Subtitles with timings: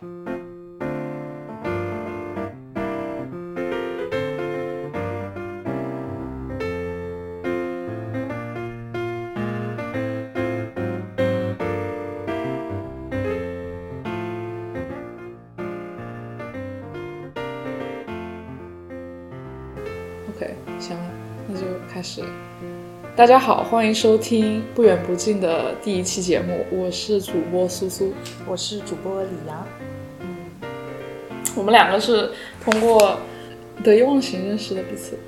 [0.00, 0.06] OK，
[20.78, 21.10] 行了，
[21.46, 22.22] 那就开始。
[23.14, 28.14] 大家好，欢迎收听不远不近的第一期节目，我是主播苏苏，
[28.46, 29.89] 我是主播李阳。
[31.56, 32.30] 我们两个是
[32.64, 33.16] 通过
[33.82, 35.18] 得意忘形认识的彼此。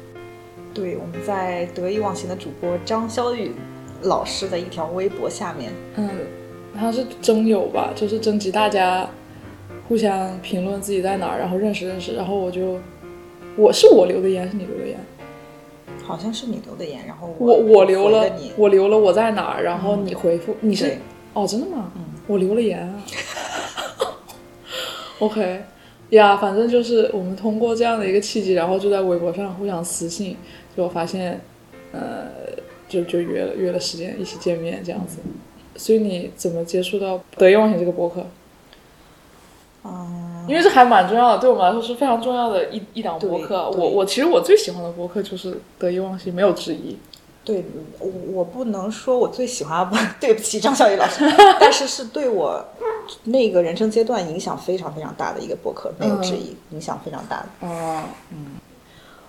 [0.74, 3.52] 对，我们在得意忘形的主播张潇雨
[4.02, 6.08] 老师的一条微博下面，嗯，
[6.74, 9.06] 好像是征友吧，就是征集大家
[9.88, 12.78] 互相评论自己在哪儿，然后认识认识，然后我就
[13.56, 14.98] 我是我留的言，是你留的言。
[16.04, 20.98] 好像是你留的言，然后我我留了你，我留了我在哪儿，然后你回复你是
[21.32, 21.92] 哦，真的吗？
[21.94, 23.02] 嗯，我留了言啊。
[25.20, 25.62] OK，
[26.12, 30.36] 呀反正就是我们通过这样的一个契机，然后就在微博上互相私信，
[30.76, 31.40] 就发现，
[31.92, 32.28] 呃，
[32.88, 35.18] 就就约了约了时间一起见面这样子。
[35.74, 38.26] 所以你怎么接触到得意忘形这个博客？
[39.84, 43.70] 嗯，因为这还蛮重要的，对我们来说是非常重要的一一档博客。
[43.70, 46.96] 我我其实我最喜欢的博客就是得意忘形，没有之一。
[47.44, 47.64] 对
[47.98, 51.24] 我我不能说我最喜欢，不 对不起张小雨老师，
[51.58, 52.64] 但是是对我
[53.24, 57.48] 那个人生阶段影响非常非常大的一个博客，没有之一，影响非常大的。
[57.66, 58.46] 哦，嗯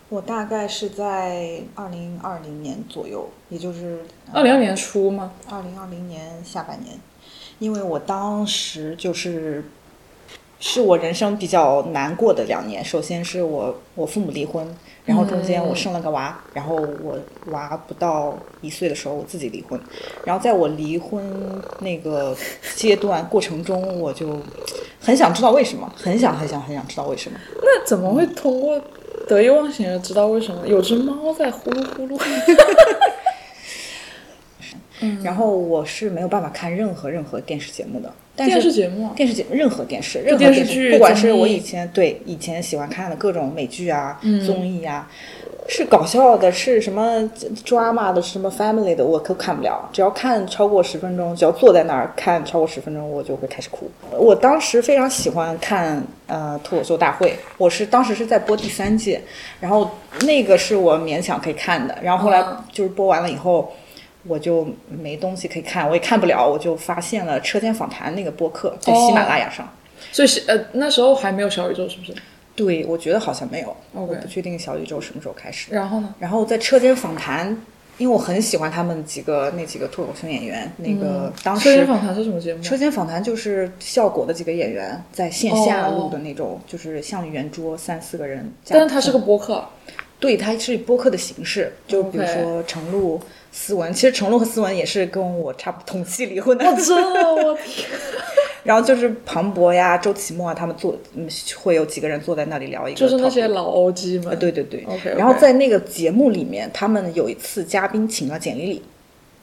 [0.10, 5.32] 我大概是在二零二零年左右，也就是二零二年初吗？
[5.50, 6.96] 二零二零年下半年，
[7.58, 9.66] 因为我当时就是
[10.66, 12.84] 是我人生比较难过的两年。
[12.84, 14.66] 首先是我我父母离婚，
[15.04, 19.78] 然后中间我生了个娃，然后我娃不到一岁的时候我自己离婚，
[20.24, 21.22] 然后在我离婚
[21.80, 22.34] 那个
[22.78, 24.40] 阶段过程中，我就
[25.02, 27.38] 很想知道为什么，很想很想很想知道为什么。
[27.62, 28.82] 那怎么会通过
[29.28, 32.18] 得意忘形的知道为什么有只猫在呼噜呼噜？
[35.24, 45.10] 然后我是没有办法看任何任何电视节目的，但是电视节目啊，电视节任何电视，任何电电视剧不管是我以前对以前喜欢看的各种美剧啊、嗯综艺啊，
[45.68, 47.22] 是搞笑的，是什么
[47.66, 49.90] drama 的，什么 family 的，我都看不了。
[49.94, 53.90] 只要看超过十分钟，只要坐在那儿看超过十分钟，我就会开始哭。
[54.18, 59.22] 我当时非常喜欢看呃脱口秀大会，我是当时是在播第三届，
[59.60, 59.90] 然后
[60.22, 63.72] 那个是我勉强可以看的，然后后来哦就是播完了以后。
[64.26, 69.68] 我就没东西可以看，我也看不了，我就发现了车间访谈那个播客在喜马拉雅上。
[70.12, 72.14] 所以是呃那时候还没有小宇宙，是不是？
[72.56, 75.74] 对，我觉得好像没有我不确定小宇宙什么时候开始。
[75.74, 76.14] 然后呢？
[76.20, 77.48] 然后在车间访谈，
[77.98, 82.62] 因为我很喜欢他们几个那几个脱口秀演员，那个当时车间访谈是什么节目？
[82.62, 88.54] 车间访谈就是效果的几个演员在线下哦录的那种，就是像圆桌三四个人。
[88.68, 89.68] 但是它是个播客，
[90.20, 93.20] 对，它是以播客的形式，就比如说程璐、
[93.54, 96.66] 思文，其实程璐和思文也是跟我差不多同期离婚的。
[96.82, 97.88] 真的我 天！
[98.64, 101.28] 然后就是庞博呀、周奇墨啊，他们坐，嗯，
[101.62, 104.30] 会有几个人坐在那里聊一个就是那些老 OG 们。
[104.30, 108.82] 呃，对对对然后在那个节目里面，他们有一次嘉宾请了简历里，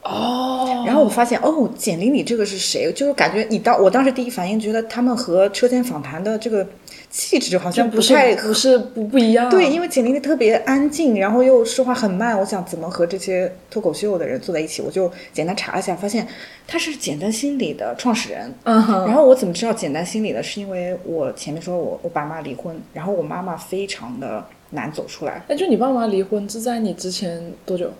[0.03, 2.91] 哦，然后我发现哦，简历里这个是谁？
[2.91, 6.67] 就是感觉你当我当时第一反应觉得他们和车间访谈的这个
[7.11, 9.49] 气质好像不太是不是不不一样。
[9.49, 14.81] 对，因为简历里特别安静，然后又说话很慢，我想怎么和这些脱口秀的人坐在一起？
[14.81, 16.25] 我就简单查了一下，发现
[16.65, 18.53] 他是简单心理的创始人。
[18.63, 20.41] 嗯哼，然后我怎么知道简单心理的？
[20.41, 27.91] 是因为我前面说我我爸妈离婚，然后我妈妈非常的难走出来，哎，就你爸妈离婚是在你之前多久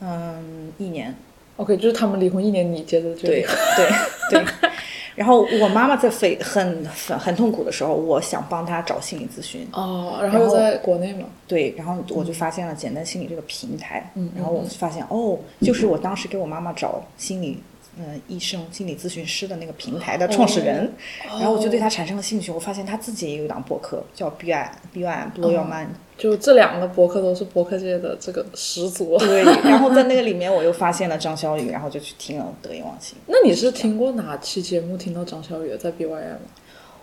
[0.00, 1.14] 嗯，一年
[1.56, 4.44] ，？OK，就是他们离婚一年，你接着就对对对。
[5.16, 11.24] 然后我妈妈在非很很很痛苦的时候，我想帮她找心理咨询，哦，然后在国内嘛。
[11.48, 17.62] 对，然后我就发现了简单心理这个平台，嗯然后我就发现哦，就是我当时给我妈妈找心理
[17.98, 20.86] 呃医生、心理咨询师的那个平台的创始人，
[21.30, 22.50] 哦然后我就对他产生了兴趣。
[22.50, 29.16] 我发现他自己也有一档博客叫 B I B I M Blow Your Mind，、就这两个博客都是博客界的这个始祖。
[29.18, 33.16] 对，然后在那个里面我又发现了张小雨，然后就去听了得意忘形。
[33.26, 36.36] 那你是听过哪期节目听到张小雨在 BYM？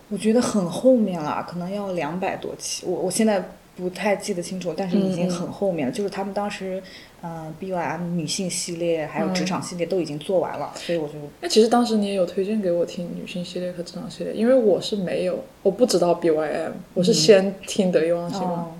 [0.09, 3.43] 我觉得很后面了，可能要两百多期，我我现在
[3.75, 5.93] 不太记得清楚，但是已经很后面了。
[5.93, 6.81] 就是他们当时，
[7.21, 18.47] 嗯、b y m 女性系列还有职场系列都已经做完了，所以我就那其实当时你也有推荐给我听女性系列和职场系列，因为我是没有，我不知道 BYM，我是先听得意忘形嘛。
[18.49, 18.71] 哦，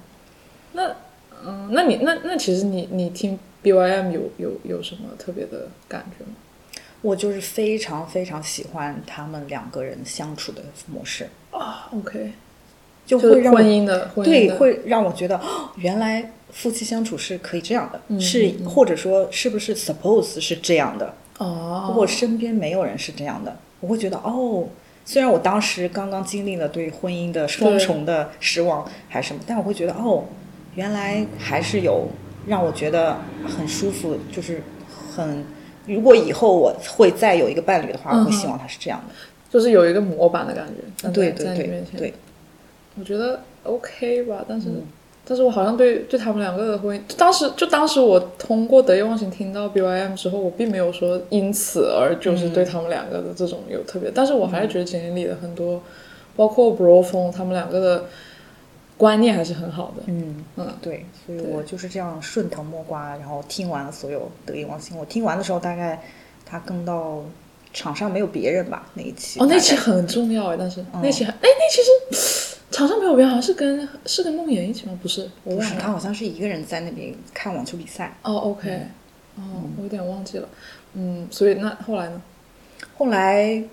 [0.73, 0.95] 那
[1.45, 6.33] 嗯，那你那那其实你你听 BYM 有有有什么特别的感觉吗？
[7.01, 11.27] 我就是非常非常喜欢他们两个人相处的模式。
[11.51, 12.31] 哦啊，OK，
[13.05, 21.13] 就就是会让婚姻的对，会让我觉得，哦原来夫妻相处是可以这样的，嗯是嗯或者说是不是 suppose 是这样的？
[21.39, 24.67] 哦，我身边没有人是这样的，我会觉得哦，
[25.05, 30.23] 虽然我当时刚刚经历了对婚姻的双重的失望还是什么，但我会觉得哦，
[30.75, 32.07] 原来还是有
[32.47, 33.17] 让我觉得
[33.47, 34.61] 很舒服，就是
[35.15, 35.43] 很。
[35.85, 39.13] 如果以后我会再有一个伴侣的话，我会希望他是这样的。
[39.49, 42.13] 就是有一个模板的感觉，对对对对，
[42.99, 44.83] 我觉得 OK 吧，但是、嗯
[45.25, 55.81] 但是我好像对对他们两个的婚姻，就当时就当时我通过得意忘形听到 BYM 之后，我并没有说因此而就是对他们两个的这种有特别，但是我还是觉得简历里的很多，
[56.35, 58.05] 包括 Bro 风他们两个的
[58.97, 64.97] 观念还是很好的，嗯嗯，对，所以我就是这样顺藤摸瓜，然后听完了所有得意忘形。
[64.97, 66.03] 我听完的时候，大概
[66.45, 67.23] 他更到
[67.71, 69.39] 场上没有别人吧那一期。
[69.39, 74.99] 哦，那期很重要哎，但是、嗯那期还哎那期是场上没有别人，好像是跟是跟梦妍一起吗？
[75.01, 75.81] 不是，我不是忘了。
[75.81, 78.11] 他好像是一个人在那边看网球比赛。
[78.23, 78.69] 哦，OK，
[79.35, 79.41] 哦，
[79.77, 80.49] 我有点忘记了。
[80.95, 82.21] 嗯，所以那后来呢？
[82.97, 83.63] 后来，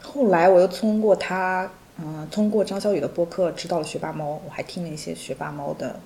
[0.00, 6.00] 后来我又通过他，嗯、通过张小雨的播客知道了学霸猫，我还听了一些学霸猫的，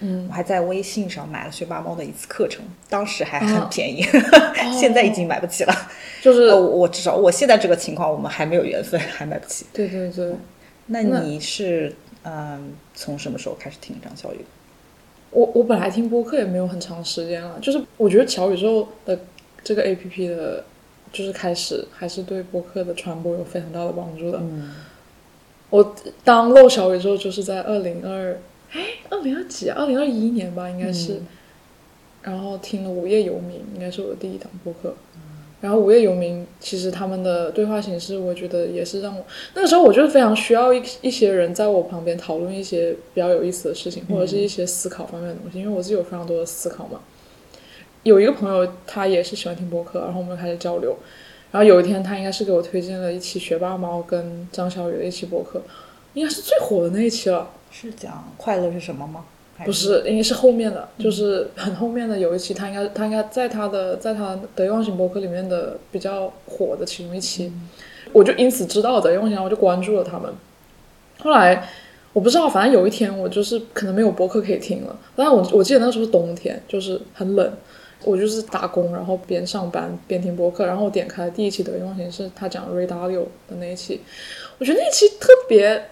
[0.00, 4.02] 嗯我，还在微信上买了学霸猫的一次课程，当时还哦很便宜，
[4.78, 5.74] 现在已经买不起了。
[6.20, 9.64] 就是、呃，我至少我现在这个情况，我们还没有缘分，还买不起。
[9.72, 10.34] 对对对，
[10.90, 14.44] 那那你是嗯，从什么时候开始听张小雨的？
[15.30, 19.18] 我我本来听播客也没有很长时间了，就是我觉得小宇宙的
[19.62, 20.64] 这个 A P P 的，
[21.12, 24.38] 就是开始还是对播客的传播有非常大的帮助的。
[24.38, 24.74] 嗯，
[25.70, 25.94] 我
[26.24, 28.38] 当漏小宇宙就是在二零二，
[28.72, 29.76] 哎，二零二几啊？
[29.78, 31.14] 二零二一年吧，应该是。
[31.14, 31.26] 嗯
[32.22, 34.94] 然后听了《无业游民》，应该是我的第一档播客。
[35.60, 39.24] 然后《无业游民》其实他们的对话形式，我觉得也是让我
[39.54, 47.00] 那个时候我就是非常需要一一些人在我旁边讨论一些比较有意思的事情，或者是一些思考方面的东西，因为我自己有非常多的思考嘛。
[48.02, 50.96] 有一个朋友，他也是喜欢听播客，然后我们就开始交流。
[51.52, 55.60] 然后有一天，他应该是给我推荐了一期学霸猫跟张小雨的一期播客，
[56.14, 57.50] 应该是最火的那一期了。
[57.70, 59.26] 是讲快乐是什么吗？
[59.60, 67.52] 还不是，应该是后面的，就是很后面的有一期，他应该他应该在他的在他得意忘形博客里面的比较火的其中一期，
[68.10, 70.32] 我就因此知道得意忘形，然后我就关注了他们。
[71.18, 71.68] 后来
[72.14, 77.52] 我不知道，反正有一天我就是可能没有博客可以听了，但是我我记得那时候是冬天，就是很冷，
[78.04, 84.00] 我就是打工，然后边上班边听播客，然后我点开第一期得意忘形是他讲 Ray Dalio 的那一期，
[84.58, 85.90] 我觉得那一期特别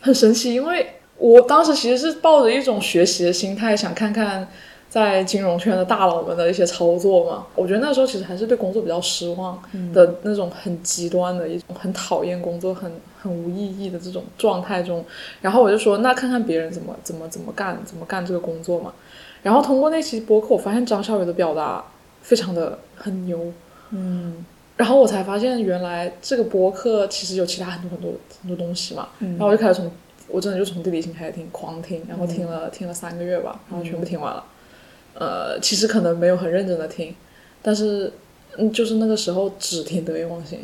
[0.00, 0.86] 很神奇，因为
[1.18, 4.48] 我当时其实是抱着一种学习的心态，想看看
[4.88, 7.46] 在金融圈的大佬们的一些操作嘛。
[7.54, 9.60] 我觉得那时候其实还是对工作比较失望
[9.92, 15.04] 的那种很极端的一种很讨厌工作、很很无意义的这种状态中。
[15.40, 18.92] 然后我就说，那看看别人怎么怎么怎么干，怎么干这个工作嘛。
[19.42, 21.84] 然后通过那期播客，我发现张小雨的表达
[22.22, 23.52] 非常的很牛，
[23.90, 24.44] 嗯
[24.76, 29.08] 然后我才发现原来这个播客其实有其他很多很多很多东西嘛。
[29.18, 29.90] 嗯然后我就开始从
[30.28, 34.44] 我真的就从地理性开始听，狂听，然后听了、听了三个月吧，然后全部听完了。
[35.14, 37.14] 呃，其实可能没有很认真的听，
[37.62, 38.12] 但是
[38.56, 40.60] 嗯，就是那个时候只听得意忘形。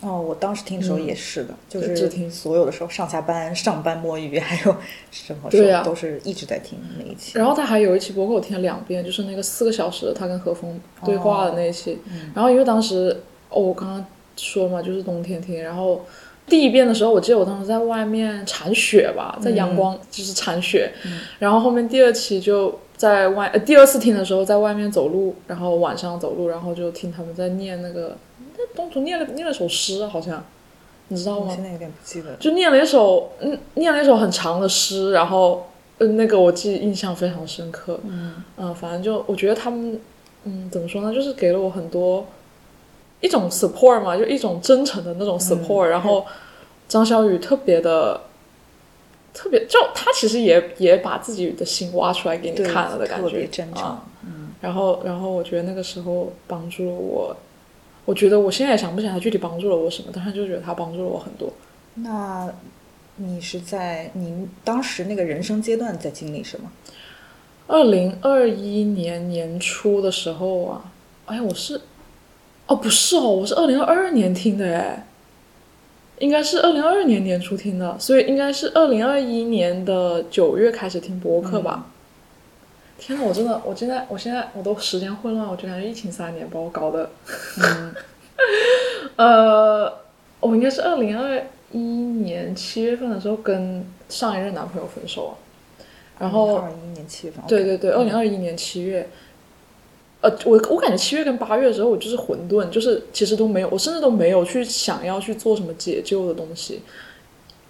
[0.00, 4.76] 哦，我当时听的时候也是的，就就是听所有的时候上下班、上班摸鱼，还有
[5.12, 7.38] 什么时对呀候都是一直在听那一期。
[7.38, 11.98] 然后他还有一期播客我听了两遍，就是那个四个小时的他跟何峰对话的那一期。
[12.34, 13.16] 然后因为当时
[13.48, 14.04] 哦，我刚刚
[14.36, 16.04] 说嘛，就是冬天听，然后
[16.46, 20.92] 第一遍的时候，我记得我当时在外面铲雪吧，在阳光就是铲雪，
[21.38, 28.16] 然后后面第二期就在外，呃，第二次听的时候在外面走路，然后晚上走路，然后就听他们在念那个，
[28.58, 30.44] 那东途念了念了首诗，好像
[31.08, 31.46] 你知道吗？
[31.48, 32.34] 我现在有点不记得。
[32.36, 35.68] 就念了一首，嗯，念了一首很长的诗，然后，
[35.98, 37.98] 呃，那个我记印象非常深刻。
[38.04, 39.98] 嗯、反正就我觉得他们，
[40.44, 42.26] 嗯，怎么说呢，就是给了我很多
[43.22, 46.26] 一种 support 嘛，就一种真诚的那种 support、然后
[46.86, 48.20] 张小雨特别的，
[49.32, 54.04] 特别就他其实也也把自己的心挖出来给你看了的感觉，特别真诚啊
[54.60, 57.36] 然后，然后我觉得那个时候帮助了我。
[58.04, 61.48] 我觉得我现在也想不起来他具体帮助了我什么，但是就觉得他帮助了我很多。
[61.94, 62.52] 那
[63.14, 66.68] 你是在你当时那个人生阶段在经历什么？
[67.68, 70.92] 二零二一年年初的时候啊，
[71.26, 71.80] 哎，我是，
[72.72, 75.06] 哦，不是哦，我是二零二二年听的哎，
[76.20, 81.84] 应该是二零二二年年初听的，所以应该是二零二一年的九月开始听播客吧。
[82.98, 87.10] 天呐，我真的，我现在，我现在我都时间混乱，我就感觉疫情三年把我搞的，
[87.62, 87.94] 嗯，
[89.16, 89.92] 呃，
[90.40, 95.36] 我应该是二零二一年七月份的时候跟上一任男朋友分手啊，
[96.18, 99.10] 然后二一年七月份，对对对，二零二一年七月，
[100.22, 106.80] 呃，我我感觉七月跟八月的时候，我就是混沌，就是其实都没有，我甚至都没有去想要去做什么解救的东西。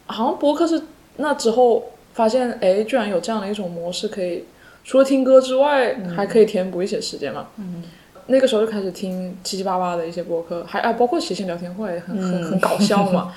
[0.07, 0.81] 好像播客是
[1.17, 1.83] 那之后
[2.13, 4.45] 发现，哎，居然有这样的一种模式，可以
[4.85, 7.49] 除了听歌之外，还可以填补一些时间嘛。
[7.57, 7.83] 嗯，
[8.27, 13.35] 那个时候就开始听七七八八的一些播客，还啊，包括谐星聊天会，很很很搞笑嘛。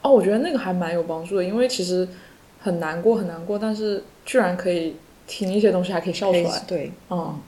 [0.00, 2.08] 哦，我觉得那个还蛮有帮助的，因为其实
[2.58, 6.62] 很难过，很难过，但是居然可以听一些东西，还可以笑出来。
[6.66, 7.38] 对，嗯，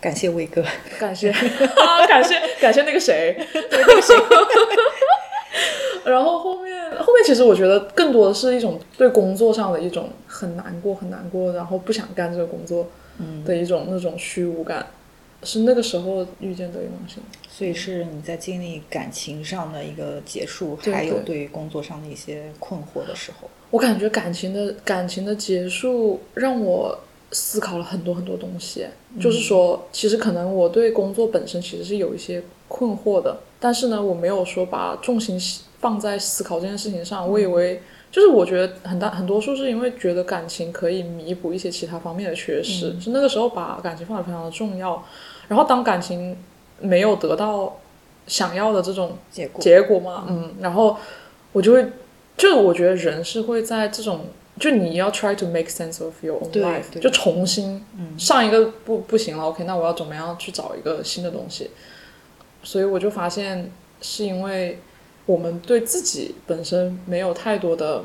[0.00, 0.64] 感谢伟哥，
[0.98, 1.30] 感谢。
[1.32, 4.14] 啊，感谢感谢那个谁，对那个谁，
[6.04, 12.88] 然后后面后面其实我觉得更多的是一种对工作上的一种很难过很难过，然后不想干这个工作
[13.18, 14.86] 嗯，的一种那种虚无感，
[15.42, 17.22] 是那个时候遇见德云龙信。
[17.50, 26.98] 所以是你在经历感情上的一个结束，对还有对工作上的一些困惑的时候，我感觉感情的感情的结束让我
[27.32, 28.86] 思考了很多很多东西，
[29.18, 35.40] 就是说，其实可能我对工作本身其实是有一些困惑的，但是呢，我没有说把重心
[35.80, 37.28] 放在思考这件事情上。
[37.28, 45.04] 我以为，就是我觉得很大很多数是因为觉得感情可以弥补一些其他方面的缺失，是那个时候把感情放得非常的重要。
[45.48, 46.36] 然后当感情
[46.80, 47.80] 没有得到
[48.28, 50.96] 想要的这种结果结果嘛，嗯，然后
[51.52, 51.84] 我就会，
[52.36, 54.26] 就我觉得人是会在这种，
[54.60, 57.00] 就你要 try to make sense of your own life，对。
[57.02, 58.16] 就重新，嗯。
[58.16, 61.70] 上一个不不行了，OK，那我要怎么样去找一个新的东西？
[62.62, 64.78] 所以我就发现是因为
[65.24, 68.04] 我们对自己本身没有太多的，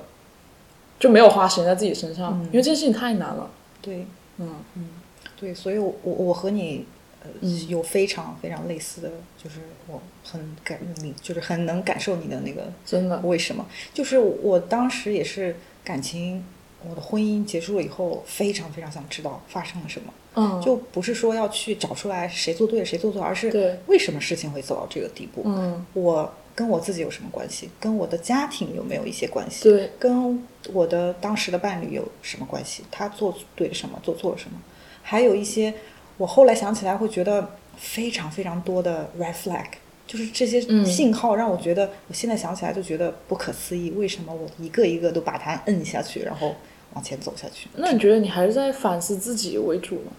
[0.98, 2.46] 就没有花时间在自己身上，嗯。
[2.46, 4.08] 因为这件事情太难了，对。
[4.38, 4.50] 嗯。
[4.76, 4.90] 嗯
[5.38, 6.86] 对，所以我我我和你。
[7.22, 7.68] 呃，嗯。
[7.68, 9.10] 有非常非常类似的，
[9.44, 13.66] 就是我很感你，就是很能感受你的那个真的，为什么？
[13.94, 16.44] 就是我当时也是感情，
[16.84, 25.44] 我的婚姻结束了以后，非常非常想知道发生了什么，嗯，就不是说要去找出来谁做对了谁做错，而是对，为什么事情会走到这个地步？
[25.46, 27.70] 嗯，我跟我自己有什么关系？
[27.80, 29.64] 跟我的家庭有没有一些关系？
[29.70, 32.84] 对，跟我的当时的伴侣有什么关系？
[32.90, 34.00] 他做对了什么？
[34.02, 34.58] 做错了什么？
[35.04, 35.74] 还有一些，
[36.18, 39.66] 我后来想起来会觉得非常非常多的 red flag，
[40.08, 46.56] 就是这些嗯信号让我觉得，我现在想起来就觉得不可思议，为什么我一个一个都把它摁下去，然后
[46.94, 47.68] 往前走下去？
[47.76, 50.12] 那你觉得你还是在反思自己为主吗？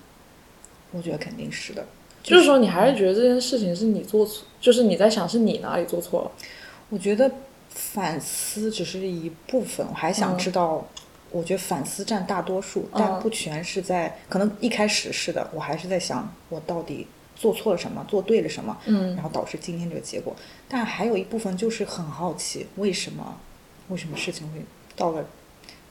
[0.93, 1.85] 我觉得肯定是的，
[2.23, 6.33] 就是说，你还是觉得这件事情是你做错，就是你在想是你哪里做错了。
[6.89, 7.31] 我觉得
[7.69, 10.87] 反思只是一部分，我还想嗯知道。
[11.33, 14.17] 我觉得反思占大多数，嗯但不全是在。
[14.29, 20.35] 可能一开始是的，我还是在想我到底做错了什么，做对了什么，嗯然后导致今天这个结果。
[20.69, 23.39] 但还有一部分就是很好奇，为什么
[23.89, 24.61] 为什么事情会
[24.97, 25.25] 到了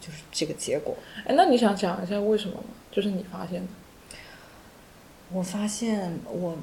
[0.02, 0.96] 就是这个结果？
[1.26, 2.64] 哎，那你想讲一下为什么吗？
[2.92, 3.68] 就是你发现的。
[5.32, 6.56] 我发现我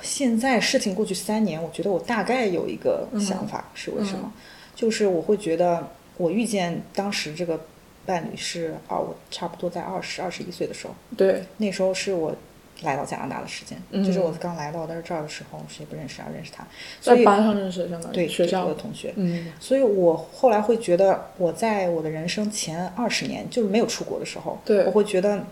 [0.00, 4.32] 现在事情过去三年，我觉得我大概有一个想法是为什么，
[4.74, 7.60] 就是我会觉得我遇见当时这个
[8.06, 12.34] 伴侣是啊，我差不多在二十二十一岁的时候，对，那时候是我
[12.82, 14.04] 来到加拿大的时间，嗯。
[14.04, 16.28] 就是我刚来到这儿的时候，谁不认识啊？
[16.34, 16.66] 认识他，
[17.00, 18.66] 所以在班上认识的，相当于对学校。
[18.68, 19.52] 的同学，嗯。
[19.58, 24.84] 所以我后来会觉得，我在我的人生前二十年，就是没有出国的时候，对。
[24.84, 25.44] 我会觉得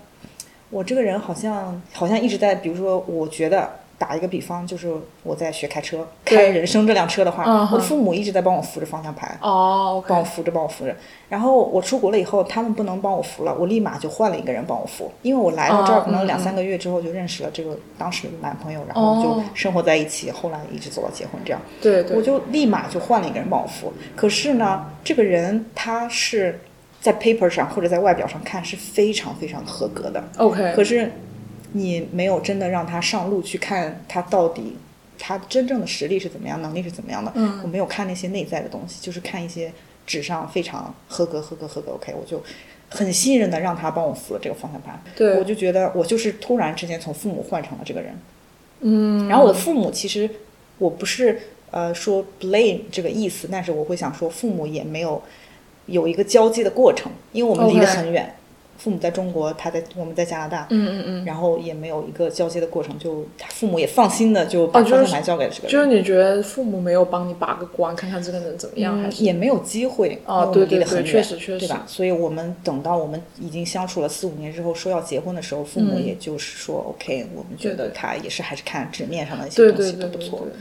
[0.70, 9.38] 我这个人好像好像一直在，比如说，我觉得打一个比方，就是我在学开车，开人生这辆车的话，嗯我的父母一直在帮我扶着方向盘。
[9.40, 10.94] 哦帮我扶着，帮我扶着。
[11.28, 15.10] 然后我出国了以后，他们不能帮我扶了，我立马就换了一个人帮我扶。
[15.22, 21.60] 因为我来到这儿，哦可能两嗯三个月之后就认识了这个当时的男朋友，然后就哦生活在一起，后来一直走到结婚这样。
[21.80, 23.92] 对对，我就立马就换了一个人帮我扶。
[24.14, 26.60] 可是呢，这个人他是
[27.00, 31.10] 在 paper 上或者在外表上看是非常非常合格的，OK，可是
[31.76, 34.76] 你没有真的让他上路去看他到底
[35.18, 37.32] 他真正的实力是怎么样，能力是怎么样的。
[37.34, 39.72] 嗯我没有看那些内在的东西，就是看一些
[40.06, 41.92] 纸上非常合格、合格、合格。
[41.92, 42.42] OK，我就
[42.88, 45.02] 很信任的让他帮我扶了这个方向盘。
[45.16, 48.18] 对我就觉得我就是突然之间从父母换成了这个人。
[48.80, 50.28] 嗯，然后我的父母其实
[50.78, 51.40] 我不是
[51.70, 55.22] 呃说 blame 这个意思，但是我会想说父母也没有
[55.86, 58.34] 有一个交接的过程，因为我们离得很远。
[58.86, 71.82] 父母在中国，他在我们在加拿大，嗯嗯嗯，然后也没有一个交接的过程，就他父母也放心的就把方向盘交给了这个人，就是你觉得父母没有帮你把个关，看看这个人怎么样，还嗯是也没有机会哦因为我们对对对确实确实对吧？
[71.88, 80.38] 所以我们等到我们已经相处了四五年之后，说要结婚的时候，父母嗯也就是说、OK，我们觉得他也是还是看纸面上的一些东西对对对都不错。
[80.44, 80.52] 对，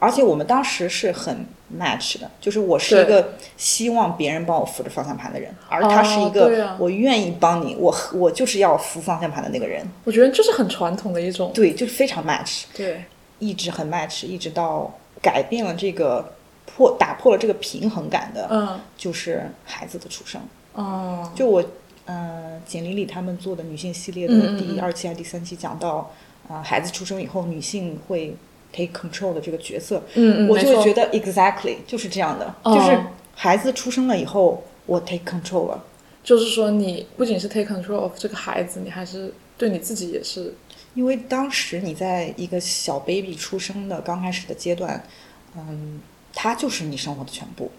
[0.00, 1.46] 而且我们当时是很
[1.78, 9.86] match 的，就是我是一个希望别人帮我扶着方向盘的人，而他是一个我愿意帮你，我我就是要扶方向盘的那个人。
[10.04, 13.04] 我觉得就是很传统的一种，对，就是非常 match，对，
[13.38, 16.32] 一直很 match，一直到改变了这个
[16.64, 20.40] 破打破了这个平衡感的，嗯，就是孩子的出生。
[20.72, 21.62] 哦，就我，
[22.06, 24.74] 呃，简历里他们做的女性系列的嗯嗯嗯。
[24.74, 26.10] 第二期还是第三期讲到，
[26.48, 28.34] 啊、孩子出生以后女性会
[28.72, 33.00] take control 的这个角色，嗯嗯，我就会觉得 exactly 就是这样的，哦就是
[33.34, 35.84] 孩子出生了以后，我 take control 了。
[36.22, 40.54] 就是说你不仅是 take control of 这个孩子，你还是对你自己也是，
[40.94, 45.02] 因为当时你在一个小 baby 出生的刚开始的阶段，
[45.56, 46.00] 嗯，
[46.34, 47.70] 他就是你生活的全部。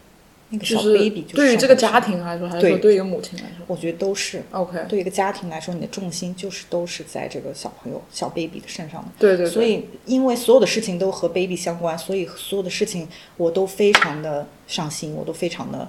[0.51, 4.43] 那个小 baby 就是对于这个家庭来说，还是对说对于一个母亲来说我觉得都是。
[4.51, 9.07] ，OK，对一个家庭来说，你的重心就是都是在这个小朋友、小 baby 的身上的。
[9.17, 15.87] 对对对，所以，因为所有的事情都和 baby 相关，所以所有的事情我都非常的上心，我都非常的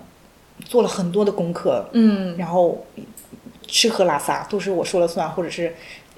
[0.64, 2.86] 做了很多的功课，嗯，然后
[3.66, 5.74] 吃喝拉撒都是我说了算，或者是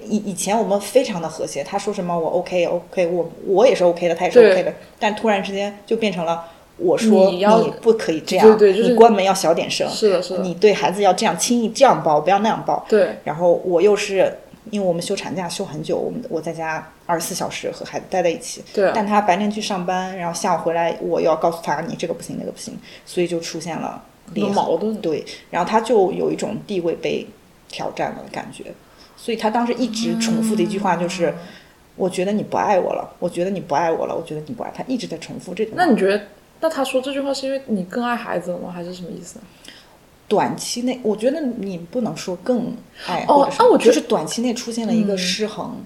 [0.07, 6.45] 以以前我们非常的和谐，他说什么我 OK OK，我我也是 OK 的，他也是 OK 的，但突然之间就变成了
[6.77, 14.37] 我说你不可以这样，对对就是你关门要小点声，是的，是的，你对孩子要这样轻易这样抱，不要那样抱，对，然后我又是
[14.71, 22.77] 因为我们休产假休很久，我们我在家二十四小时和孩子待在一起，对啊，但他白天去上班，然后下午回来，我又要告诉他你这个不行那个不行，
[23.07, 24.03] 所以就出现了。
[24.53, 27.25] 矛盾，对，然后他就有一种地位被
[27.69, 28.65] 挑战了的感觉，
[29.17, 31.29] 所以他当时一直重复的一句话就是。
[31.31, 31.35] 嗯。
[31.97, 35.75] 我觉得你不爱我了，我觉得你不爱我了，我觉得你不爱他，一直在重复这种。
[35.77, 36.21] 那你觉得，
[36.65, 38.73] 那他说这句话是因为你更爱孩子了吗？
[38.73, 39.39] 还是什么意思？
[40.27, 42.75] 短期内，我觉得你不能说更
[43.07, 45.77] 爱，哦那啊我觉得是短期内出现了一个嗯失衡。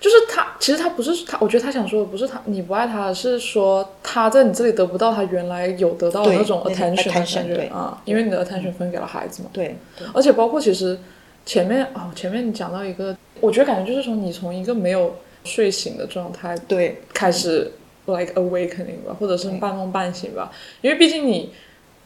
[0.00, 9.50] 就是他，其实他不是他，我觉得他想说的不是他你不爱他，是说他在你这里得不到他原来有得到的那种 attention 的感觉啊，因为你的 attention 分给了孩子嘛。
[9.52, 10.98] 对对而且包括其实
[11.44, 17.70] 前面哦，前面你讲到一个，我觉得感觉就是从你从一个没有睡醒的状态对开始
[18.06, 21.52] like awakening 吧，或者是半梦半醒吧，因为毕竟你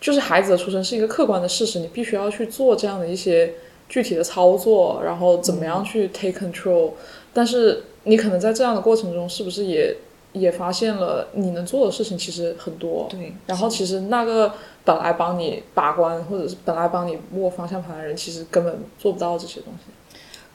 [0.01, 3.55] 就是孩子的出生是一个客观的事实，你必须要去做这样的一些
[3.89, 6.91] 具体的操作，然后怎么样去 take control，、
[7.33, 9.97] 但是你可能在这样的过程中，是不是也
[10.33, 14.53] 也发现了你能做的事情其实很多，对，然后其实那个
[14.85, 19.91] 本来帮你把关或者是本来帮你握方向盘的人，其实根本做不到这些东西。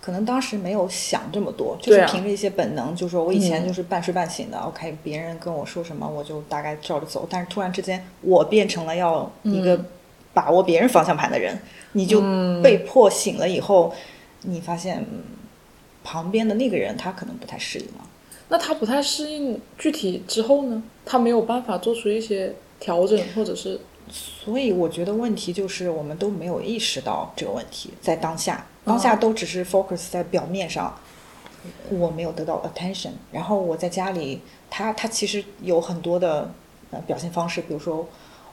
[0.02, 9.80] 可能当时没有想这么多，就是凭着一些本能，就说我以前嗯就是半睡半醒的、o k 别人跟我说什么我就大概照着走，但是突然之间我变成了要一个
[10.34, 11.58] 把握别人方向盘的人，
[11.94, 12.20] 你就
[12.62, 13.94] 被迫醒了以后，
[14.42, 15.24] 你发现、嗯
[16.04, 18.04] 旁边的那个人他可能不太适应了。
[18.50, 20.82] 那他不太适应，具体之后呢？
[21.06, 23.80] 他没有办法做出一些调整，或者是？
[24.10, 30.96] 所以我觉得问题就是我们都没有意识到这个问题，在当下，当下都只是 focus 在表面上，
[31.90, 33.12] 我没有得到 attention。
[33.32, 36.52] 然后我在家里，他他其实有很多的
[36.92, 38.08] 呃表现方式，比如说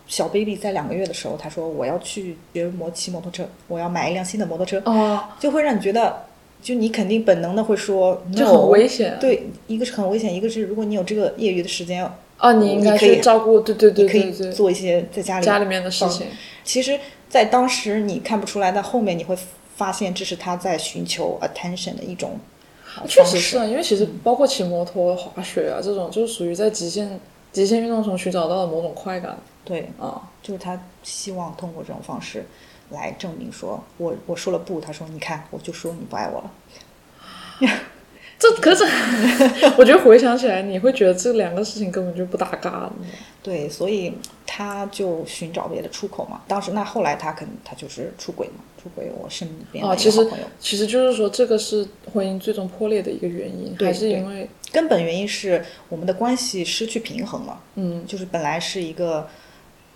[0.07, 6.25] 小 baby 在两个月的时候，他说我要去学摩骑摩托车，我要买一辆新的摩托车，哦，就会让你觉得，
[6.63, 9.17] 就你肯定本能的会说就很危险。
[9.21, 16.27] 对，一个是很危险，一个是如果你有这个业余的时间，啊，你应该你可以去照顾，对对对你可以做一些在家里家里面的事情。
[16.65, 19.37] 其实，在当时你看不出来，但后面你会
[19.79, 22.39] 发现，这是他在寻求 attention 的一种
[23.07, 27.19] 确实是啊，因为其实包括骑摩托、滑雪啊这种，就是属于在极限
[27.53, 30.21] 极限运动中寻找到的某种快感对，啊。
[30.43, 32.45] 就是他希望通过这种方式
[32.91, 36.51] 来证明说，我我说了不，他说你看，我就说你不爱我了。
[38.39, 38.85] 这可是，
[39.77, 42.91] 我觉得回想起来，你会觉得这两个事情根本就不搭嘎。
[43.43, 44.13] 对，所以
[44.47, 46.41] 他就寻找别的出口嘛。
[46.47, 50.25] 当时那后来他肯他就是出轨嘛，出轨我身边的啊，其实。
[50.61, 57.59] 其实就是说，这个是婚姻最终破裂的一个原因，还是因为根本原因是我们的关系失去平衡了。
[57.77, 59.27] 嗯就是本来是一个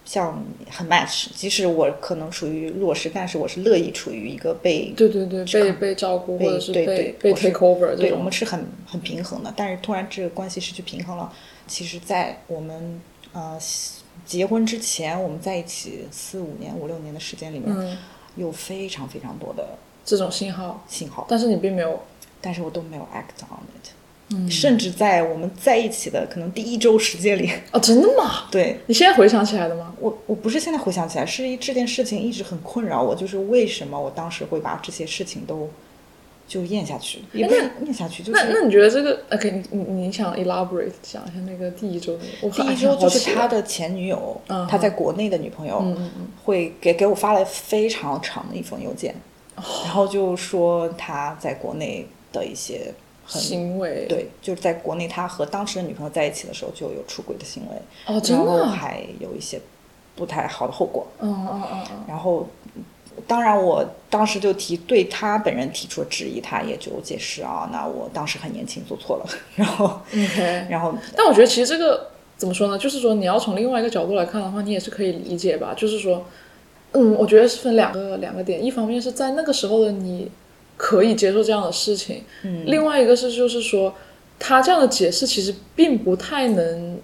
[0.05, 9.53] 像很 match，即使我可能属于弱势，但是我是乐意处于一个被对对对被被照顾被或者是对被被对我是 take over 对我们是很很平衡的。
[9.57, 11.33] 但是突然这个关系失去平衡了，
[11.67, 13.01] 其实，在我们
[13.33, 13.59] 呃
[14.27, 17.97] 结婚之前，我们在一起四五年、五六年的时间里面，嗯
[18.37, 22.01] 有非常非常多的这种信号，信号，但是你并没有
[22.41, 23.91] 但是我都没有 act on it。
[24.35, 28.49] 嗯甚至在我们在一起的可能第一周时间里， 哦，真的吗？
[28.51, 29.95] 对你现在回想起来的吗？
[30.01, 35.69] 我我不是现在回想起来，是一这件事情一直很困扰我，就是为什么我当时会把这些事情都
[36.49, 42.25] 就咽下去，也不是咽下去，就是那那你觉得这个？OK，你你你想 elaborate 讲一下那个第一周的？
[42.43, 45.83] 我第一周就是他的前女友，嗯他在国内的女朋友，
[46.45, 49.15] 会给给我发了非常长的一封邮件，
[49.57, 52.93] 哦然后就说他在国内的一些
[53.33, 59.61] 很行为，对，就是在国内他和当时的女朋友在一起的时候就有出轨的行为，哦，真然后的啊，还有一些
[60.15, 61.07] 不太好的后果。
[61.21, 62.47] 嗯嗯嗯嗯，然后，
[63.27, 70.01] 当然我当时就提对他本人提出了质疑，他也就解释啊，那我当时很年轻做错了， 然后
[70.69, 72.79] 然后但我觉得其实这个怎么说呢？
[72.79, 75.75] 就是说你要从另外一个角度来看的话，你也是可以理解吧。
[75.77, 76.25] 就是说，
[76.93, 80.31] 嗯，我觉得是分两个两个点，一方面是在那个时候的你
[80.77, 83.95] 可以接受这样的事情，嗯，另外一个是就是说
[84.39, 86.99] 他这样的解释其实并不太能。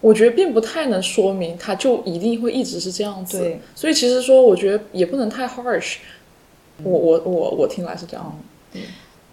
[0.00, 5.98] 我觉得并不太能说明他就一定会一直是这样子，对，所以其实说我觉得也不能太 harsh，
[6.82, 8.42] 我我我我听来是这样，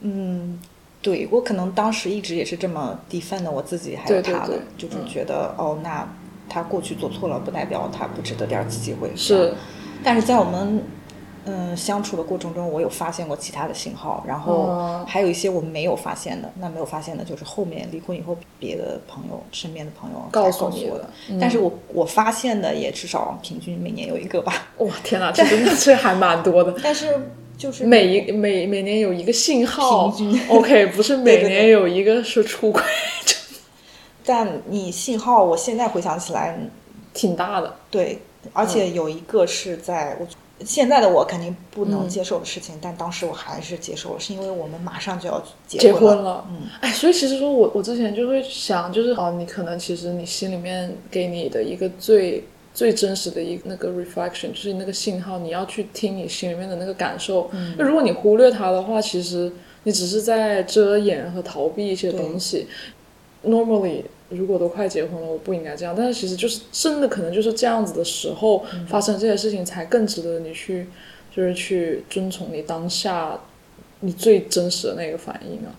[0.02, 0.60] 嗯，
[1.02, 6.08] 对我可能当时一直也是这么 defend 的我自己还有他的，就是嗯觉得、哦，那
[6.48, 9.10] 他过去做错了，不代表他不值得第二次机会。
[9.16, 9.52] 是，
[10.04, 10.84] 但是在我们
[11.52, 16.52] 嗯相处的过程中，我有发现过其他的信号，然后哦还有一些我没有发现的。
[16.60, 21.10] 那没有发现的就是后面离婚以后，别的朋友、身边的朋友告诉我的。
[21.30, 24.68] 嗯但是我我发现的也至少平均每年有一个吧。
[24.78, 26.76] 哇天哪， 这真的是还蛮多的。
[26.84, 27.20] 但是
[27.58, 32.82] 就是每一每每年有一个信号平均， OK，不是每年有一个是出轨，
[34.26, 36.58] 但你信号，我现在回想起来，
[37.14, 37.76] 挺大的。
[37.90, 38.20] 对，
[38.54, 40.28] 而且有一个是在我
[40.66, 46.46] 现在的我肯定不能嗯接受的事情，但当时我还是接受了，是因为我们马上就要结结婚了。
[46.50, 52.44] 嗯，哎，所以其实说我我之前就会想，就是哦，你可能其实你心里面给你的一个最
[52.74, 57.50] 最真实的一个那个 reflection，就是那个信号，你要去听你心里面的那个感受。
[57.54, 59.52] 嗯，那如果你忽略它的话，其实
[59.84, 62.68] 你只是在遮掩和逃避一些东西。
[63.46, 65.94] Normally，如果都快结婚了，我不应该这样。
[65.98, 70.88] 但是其实就是真的可能就是这样子的时候、发生这些事情，才更值得你去，
[71.36, 73.40] 就是去遵从你当下
[74.02, 75.74] 你最真实的那个反应啊。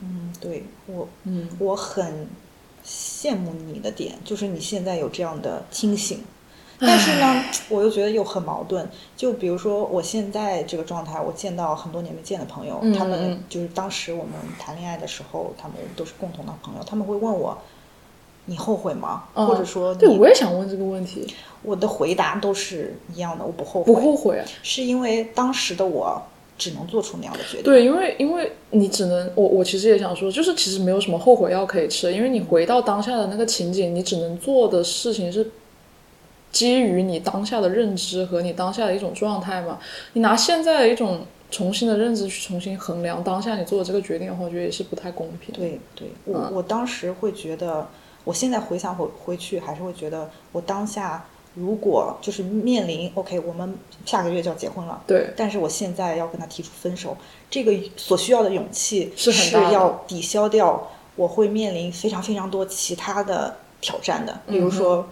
[0.00, 2.28] 嗯，对我，嗯，我很
[2.86, 6.20] 羡慕你的点，就是你现在有这样的清醒。
[6.80, 8.88] 但是呢，我又觉得又很矛盾。
[9.16, 17.58] 就比如说我现在这个状态，我见到很多年没见的朋友，嗯他们嗯就是当时我们谈恋爱的时候，他们都是共同的朋友，他们会问我
[18.48, 21.26] ：“你后悔吗？”嗯或者说，对，我也想问这个问题，
[21.62, 24.44] 我的回答都是一样的，我不后悔，不后悔啊？
[24.62, 26.20] 是因为当时的我
[26.56, 27.62] 只能做出那样的决定。
[27.62, 35.48] 对，因为因为你只能，我我其实也想说，就是其实没有什么后悔药可以吃，因为你回到当下的那个情景，你只能做的事情是
[36.50, 39.78] 基于你当下的认知和你当下的一种状态嘛。
[40.14, 45.54] 你拿现在的一种重新的认知去重新衡量当下你做的这个决定的话，我觉得也是不太公平。
[45.54, 47.86] 对对，我、嗯我当时会觉得，
[48.28, 57.16] 我现在回想回回去，还是会觉得，我当下如果就是面临 OK，我们下个月就要结婚了，对但是我现在要跟他提出分手，
[57.48, 65.06] 这个所需要的勇气是很大要抵消掉我会面临非常非常多其他的挑战的，比如说。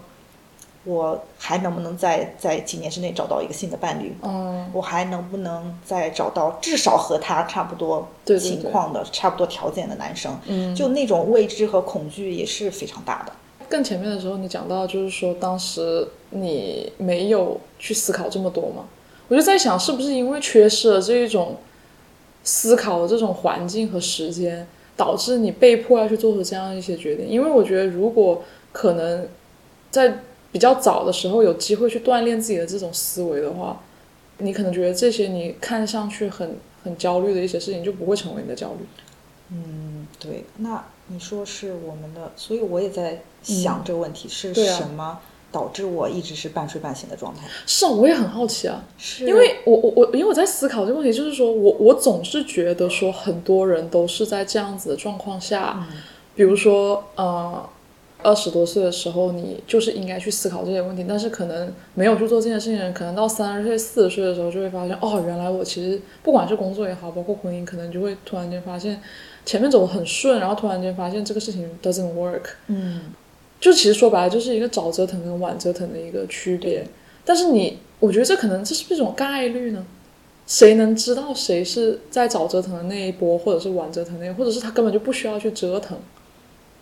[0.86, 4.16] 我还能不能在在几年之内找到一个新的伴侣？
[4.22, 10.38] 嗯，我还能不能再找到至少和他差不多对对对情况的、差不多条件的男生？
[10.46, 13.32] 嗯就那种未知和恐惧也是非常大的。
[13.68, 18.84] 更前面的时候，你讲到就是说，当时你没有去思考这么多嘛？
[19.26, 21.56] 我就在想，是不是因为缺失了这一种
[22.44, 24.64] 思考的这种环境和时间，
[24.96, 27.28] 导致你被迫要去做出这样一些决定？
[27.28, 29.26] 因为我觉得，如果可能
[29.90, 30.18] 在
[30.56, 33.78] 比较早的时候有机会去锻炼自己的这种思维的话，
[34.38, 38.86] 你可能觉得这些你看上去很很焦虑的一些事情，就不会成为你的焦虑。
[39.50, 40.44] 嗯，对。
[40.56, 45.18] 那你说是我们的，所以我也在想这个问题、是什么
[45.52, 47.46] 导致我一直是半睡半醒的状态？
[47.66, 48.82] 是啊，我也很好奇啊。
[48.96, 55.86] 是因为我我我，因为我在思考这个问题，就是说我我总是觉得说很多人都是在这样子的状况下，
[56.34, 57.68] 比如说呃
[58.22, 69.00] 二十多岁的时候，你就是应该去思考这些问题，但是可能没有去做这件事情的人，可能到三十岁、四十岁的时候就会发现，哦，原来我其实不管是工作也好，包括婚姻，可能就会突然间发现
[69.44, 73.02] 前面走的很顺，然后突然间发现这个事情 doesn't work，嗯，
[73.60, 76.84] 就其实说白了就是一个早折腾跟晚折腾的一个区别。
[77.24, 79.84] 但是你，我觉得这可能这是不是一种概率呢？
[80.46, 85.98] 谁能知道谁是在早折腾的那一波，或者是晚折腾那一波，或者是他根本就不需要去折腾？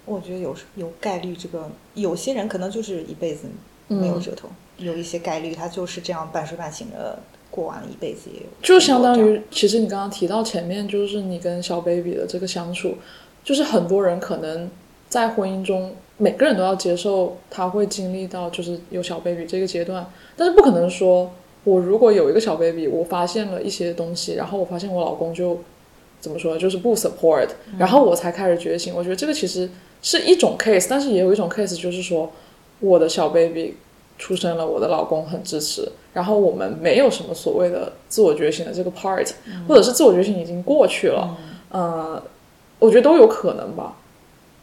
[0.05, 3.47] 我觉得有有概率，这个有些人可能就是一辈子
[3.89, 7.19] 没有折腾，有一些概率他就是这样半睡半醒的
[7.51, 12.97] 过完了一辈子也有，就相当于，其实你刚刚提到前面，就是你跟小 baby 的这个相处，
[13.43, 14.71] 就是很多人可能
[15.09, 21.31] 在婚姻中，每个人都要接受他会经历到就是有小 baby 这个阶段，但是不可能说
[21.63, 25.61] 我如果有一个小 baby，我发现了一些东西，然后我发现我老公就
[26.21, 28.95] 怎么说，就是不 support，然后我才开始觉醒。
[28.95, 29.71] 我觉得这个其实
[30.05, 32.31] 是一种 case，但是也有一种 case 就是说
[32.81, 33.75] 我的小 baby
[34.19, 39.27] 出生了，我的老公很支持，然后我们没有什么所谓的自我觉醒的这个 part，、
[39.67, 41.37] 或者是自我觉醒已经过去了，
[41.71, 42.23] 呃，
[42.79, 43.97] 我觉得都有可能吧。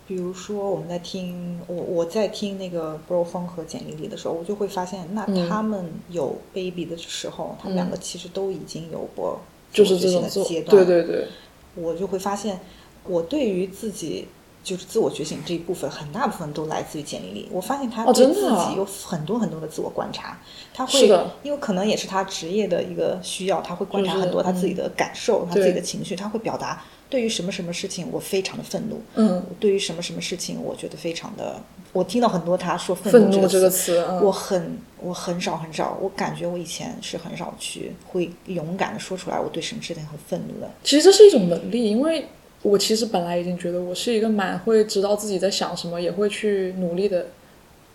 [0.08, 5.49] 比如说我们在听我我在听那个 Bro 风和简历里的时候，我就会发现，那嗯。
[5.49, 9.39] 他们有 baby 的时候，他们两个其实都已经有过
[9.73, 11.27] 就是这种，的阶段，对对对，
[11.75, 12.60] 我就会发现，
[13.06, 14.27] 我对于自己
[14.63, 17.47] 就是自我觉醒这一部分，很大部分都来自于简历里。
[17.52, 20.39] 我发现他哦对自己有很多很多的自我观察，
[20.74, 21.08] 他会
[21.43, 31.60] 因为可能也是他职业的一个需要，他会观察很多他自己的感受，他自己的情绪，他会表达对于什么什么事情我非常的愤怒，嗯，对于什么什么事情我觉得非常的，
[31.91, 40.69] 我听到很多他说愤愤怒这个这个词，嗯，我很我很少很少，我感觉我以前是很少去会勇敢的说出来我对什么事情很愤怒的。
[40.84, 42.26] 其实这是一种能力，因为
[42.63, 47.28] 我其实本来已经觉得我是一个蛮会知道自己在想什么，也会去努力的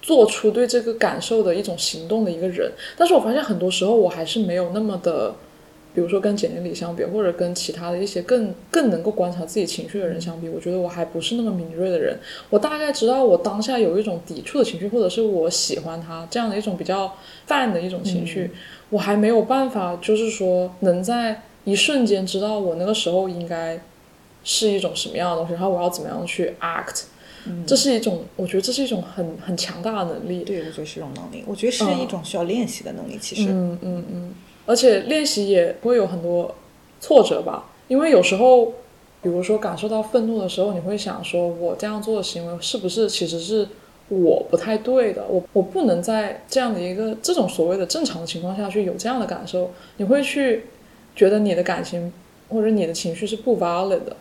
[0.03, 2.73] 做出对这个感受的一种行动的一个人。
[2.97, 5.35] 但是我发现很多时候我还是没有那么的，
[5.95, 12.19] 比如说跟简历里相比，或者跟其他的一些更更能够观察自己情绪的人相比，我觉得我还不是那么敏锐的人。
[12.51, 18.51] 我大概知道我当下有一种抵触的情绪，或者是我喜欢他这样的一种比较泛的一种情绪，
[18.91, 23.81] 我还没有办法，就是说能在一瞬间知道我那个时候应该
[24.49, 27.03] 是一种什么样的东西，然后我要怎么样去 act，、
[27.67, 30.45] 这是一种，我觉得这是一种很很强大的能力。
[30.45, 33.19] 对，我觉得是一种能力，我觉得是一种需要练习的能力。
[33.21, 36.55] 其实，嗯嗯嗯，而且练习也会有很多
[37.01, 38.67] 挫折吧，因为有时候，
[39.21, 43.67] 比如说感受到愤怒的时候，你会想说，我这样做的行为是不是其实是
[44.09, 45.27] 我不太对的？
[45.29, 50.67] 我我不能在这样的一个这种所谓的正常的情况下去有这样的感受，你会去
[51.17, 52.13] 觉得你的感情
[52.49, 54.17] 或者你的情绪是不 valid 的。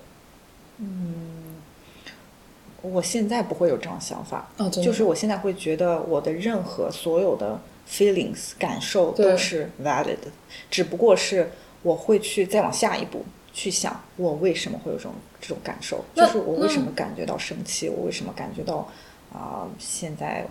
[2.82, 7.60] 我现在不会有这种想法，哦，就是我现在会觉得我的任何所有的
[7.90, 10.28] feelings 感受都是 valid 的，
[10.70, 18.88] 只不过是我会去再往下一步去想，我为什么会有这种这种感受，就是我为什么感觉到生气，我为什么感觉到
[19.34, 20.46] 啊、现在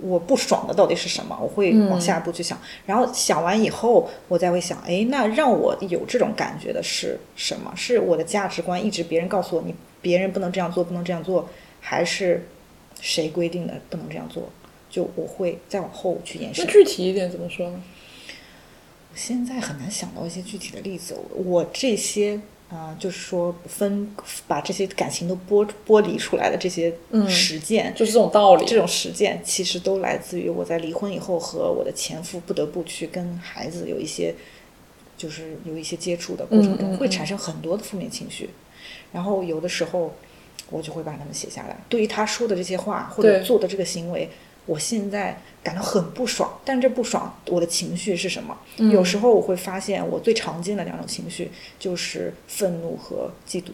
[0.00, 1.38] 我我不爽的到底是什么？
[1.40, 7.72] 我会嗯往下一步去想，然后想完以后，我再会想，哎，那让我有这种感觉的是什么？
[7.76, 11.48] 是我的价值观一直别人告诉我，你别人不能这样做，不能这样做，
[11.80, 12.46] 还是
[13.00, 14.48] 谁规定的不能这样做？
[14.88, 16.72] 就我会再往后去延伸那。
[16.72, 17.82] 具体一点怎么说呢？
[19.14, 21.16] 现在很难想到一些具体的例子。
[21.44, 22.40] 我这些
[22.74, 24.10] 啊、就是说分
[24.48, 28.66] 把这些感情都剥剥离出来的这些嗯实践，就是这种道理。
[28.66, 34.34] 这种实践其实都来自于我在离婚以后和我的前夫不得不去跟孩子有一些，
[35.16, 38.50] 就是有一些接触的过程中，会产生很多的负面情绪，
[39.12, 40.12] 然后有的时候
[40.70, 41.76] 我就会把它们写下来。
[41.88, 44.28] 对于他说的这些话或者做的这个行为，
[44.66, 48.56] 我现在感到很不爽，但这不爽我的情绪是什么？
[48.78, 53.66] 嗯有时候我会发现，我最常见的两种情绪就是愤怒和嫉妒。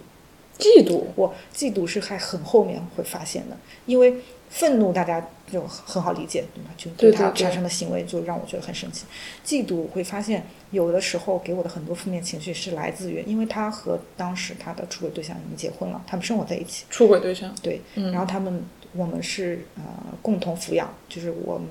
[0.58, 4.14] 嫉妒，我嫉妒是还很后面会发现的，因为
[4.50, 6.70] 愤怒大家就很好理解，对吧？
[6.76, 9.06] 就对他产生的行为就让我觉得很生气。
[9.42, 17.54] 嫉妒我会发现有的时候给我的很多负面情绪是来自于，因为他和当时他的出轨对象已经结婚了，他们生活在一起，出轨对象。
[17.62, 19.82] 对，嗯然后他们我们是呃
[20.20, 21.68] 共同抚养，就是我们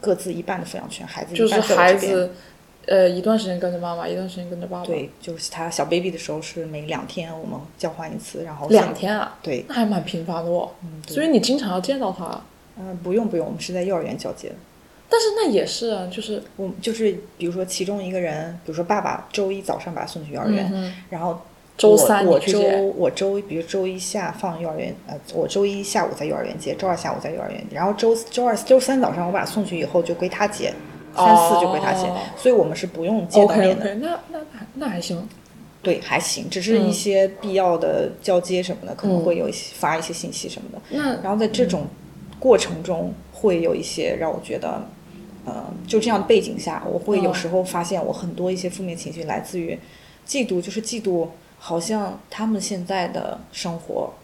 [0.00, 1.94] 各自一半的抚养权，孩子就是孩。
[1.94, 2.30] 子，
[2.86, 10.70] 呃，一段时间跟着妈妈，一段时间跟着爸爸。，对，就是他小 baby 的时候是每两天我们交换一次，然后两天啊，对，那还蛮频繁的哦。
[10.82, 12.40] 嗯，所以你经常要见到他。
[12.82, 14.54] 嗯、不用不用，我们是在幼儿园交接的。
[15.06, 21.38] 但是那也是啊，就是我就是比如说其中一个人，比如说爸爸周一早上把他送去幼儿园，嗯然后
[21.80, 22.60] 周三我周
[22.94, 30.74] 我周比如周一下放幼儿园，呃，我周一下午在幼儿园接，周二下午在幼儿园，然后周周二周三早上我把他送去以后就归他接，
[31.16, 33.94] 三四就归他接，哦所以我们是不用接到 OK 面的。
[33.94, 35.26] 那那还那还行。
[35.82, 40.78] 对，还行，只是嗯一些必要的交接什么的，可能会有一些发一些信息什么的。
[40.90, 41.86] 那然后在这种
[42.38, 44.86] 过程中，会有一些让我觉得，
[45.46, 49.78] 呃，就这样的背景下，我会有时候发现我很多一些负面情绪来自于
[50.28, 51.26] 嫉妒，就是嫉妒，
[51.62, 54.14] 好像他们现在的生活，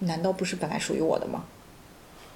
[0.00, 1.44] 难道不是本来属于我的吗？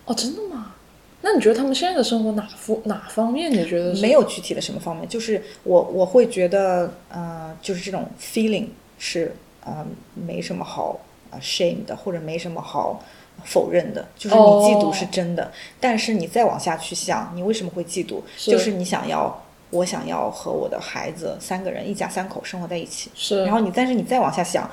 [0.05, 0.75] 哦，真的吗？
[1.22, 8.66] 那你觉得他们现在的生活哪方哪方面你觉得没有具体的什么方面，就是我我会觉得，呃，就是这种 feeling
[8.98, 13.01] 是呃没什么好呃 shame 的，或者没什么好
[13.44, 18.20] 否认的，就是你嫉妒是真的，但是你再往下去想，你为什么会嫉妒？
[18.37, 24.71] 是就是你想要，我想要和我的孩子三个人一家三口生活在一起，是然后你，但是你再往下想，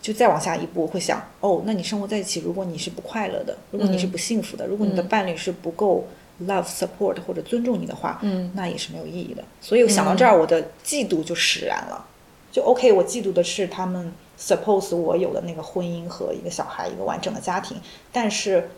[0.00, 6.06] 就再往下一步会想，哦，那你生活在一起，如果你是不快乐的，如果你是不幸福的，如果你的伴侣是不够
[6.46, 9.42] love support 或者尊重你的话，嗯那也是没有意义的。
[9.60, 12.06] 所以我想到这儿，我的嫉妒就使然了。
[12.52, 17.76] 就 OK，我嫉妒的是他们 suppose 我有的那个婚姻和一个小孩，一个完整的家庭，
[18.12, 18.70] 但是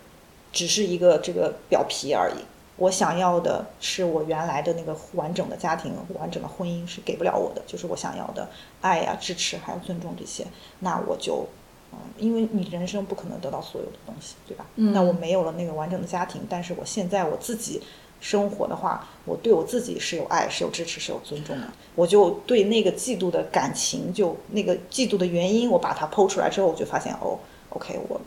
[0.50, 2.42] 只是一个这个表皮而已。
[2.78, 8.48] 我想要的是我原来的那个完整的家庭、完整的婚姻是给不了我的，就是我想要的
[8.80, 10.46] 爱呀、支持还有尊重这些，
[10.78, 11.46] 那我就，
[11.92, 14.64] 嗯，因为你人生不可能得到所有的东西，对吧？
[14.76, 17.82] 嗯那我没有了那个完整的家庭，但是我现在我自己
[18.20, 27.38] 生活的话，我对我自己是有爱、是有支持、是有尊重的，我就对那个嫉妒的感情，就那个嫉妒的原因，我把它剖出来之后，我就发现哦
[27.70, 28.20] ，OK，我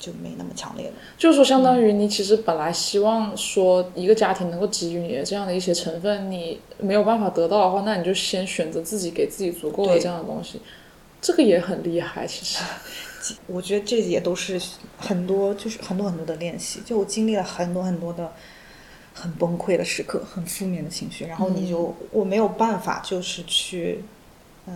[0.00, 0.94] 就没那么强烈了。
[1.16, 10.60] 就是说，相当于你其实本来希望说一个家庭能够给予你的这样的一些成分，你没有办法得到的话，那你就先选择自己给自己足够的这样的东西，
[11.20, 12.64] 这个也很厉害，其实。
[13.46, 14.58] 我觉得这也都是
[14.96, 16.80] 很多，就是很多很多的练习。
[16.86, 18.32] 就我经历了很多很多的
[19.12, 24.02] 很崩溃的时刻，很负面的情绪，然后你就、我没有办法，就是去
[24.66, 24.74] 嗯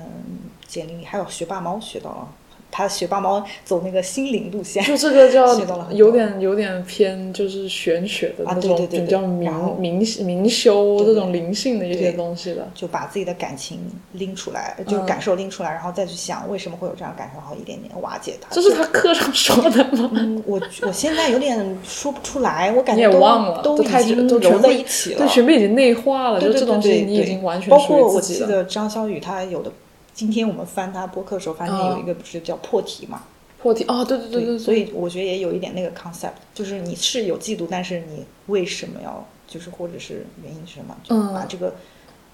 [0.66, 1.06] 建立你。
[1.06, 2.28] 还有学霸猫学到了，
[2.76, 5.46] 他学霸猫走那个心灵路线，就这个叫
[5.94, 12.68] 有点有点偏就是玄学的啊那种，对对对对就叫然后冥冥冥修这种灵性的一些东西的。
[12.74, 13.78] 就把自己的感情
[14.14, 18.48] 拎出来，就嗯感受拎出来，然后再去想为什么会有这样感受，然后一点点瓦解它。
[18.52, 20.10] 这是他课上说的吗？
[20.14, 25.18] 嗯，我我现在有点说不出来，我感觉都也忘了，都已经都全部揉在一起了。
[25.18, 28.20] 对，全部已经内化了，就这东西你已经完全包括我。
[28.24, 29.70] 记得张小雨他有的，
[30.14, 33.24] 今天我们翻他播客的时候，发现哦有一个不是叫破题嘛？
[33.60, 41.74] 破题哦，对对对对，所以我觉得也有一点那个 concept，就是你是有嫉妒，但是你为什么要，就是或者是原因是什么，就嗯把这个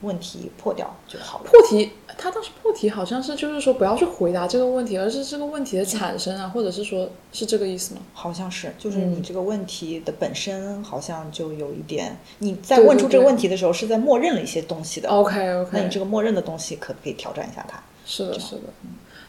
[0.03, 1.51] 问题破掉就好了。
[1.51, 8.01] 破题，他当时破题好像是就是说不要去回答这个问题，而是这个问题的产生啊，或者是说是这个意思吗？
[8.13, 15.09] 好像是，就是嗯你这个问题的本身好像就有一点，你在问出这个对对问题的时候是在默认了一些东西的。
[15.09, 17.83] OK OK，那你这个默认的东西可不可以挑战一下它？
[18.07, 18.63] 是的，是的。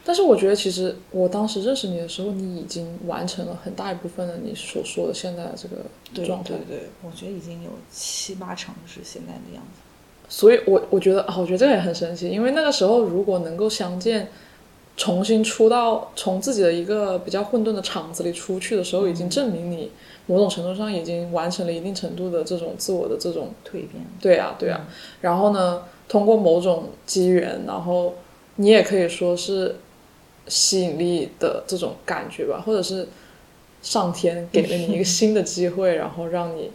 [0.04, 6.78] 但是我觉得，其实我当时认识你的时候，你已经完成了很大一部分的你所说的现在的这个状态对。
[6.78, 9.78] 对，我觉得已经有七八成是现在的样子。
[10.34, 14.28] 所以我我觉得啊，我觉得这个也很神奇，因为那个时候如果能够相见，
[14.96, 19.90] 重新出到从自己的一个比较混沌的场子里出去的时候，已经证明你
[20.24, 23.88] 某种程度上已经完成了一定程度的这种自我的这种蜕变，
[24.22, 24.88] 对啊，对啊。
[25.20, 28.14] 然后呢，通过某种机缘，然后
[28.56, 29.76] 你也可以说是
[30.48, 33.06] 吸引力的这种感觉吧，或者是
[33.82, 36.70] 上天给了你一个 新的机会，然后让你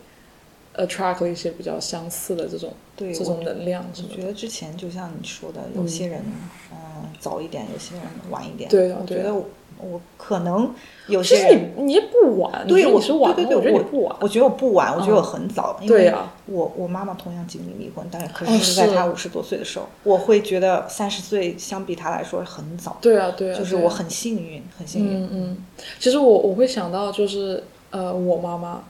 [0.77, 4.15] attract 了一些比较相似的这种对这种能量什么的。
[4.15, 6.21] 我觉得之前就像你说的，有些人
[6.71, 8.69] 嗯、早一点，有些人晚一点。
[8.69, 9.45] 对我觉得我
[9.79, 10.73] 我可能
[11.07, 11.73] 有些人。
[11.77, 14.15] 你你也不晚，对，我你是晚吗，我觉得对对对，你不晚。
[14.19, 25.23] 我觉得我不晚，我觉得我很早，因为对呀我我妈妈同样经历离婚，但是可哦是是在她五十多岁的时候，我会觉得三十岁相比她来说很早，对啊，对啊，对啊就是我很幸运，很幸运。
[25.23, 25.57] 嗯嗯，
[25.99, 28.83] 其实我我会想到就是呃，我妈妈，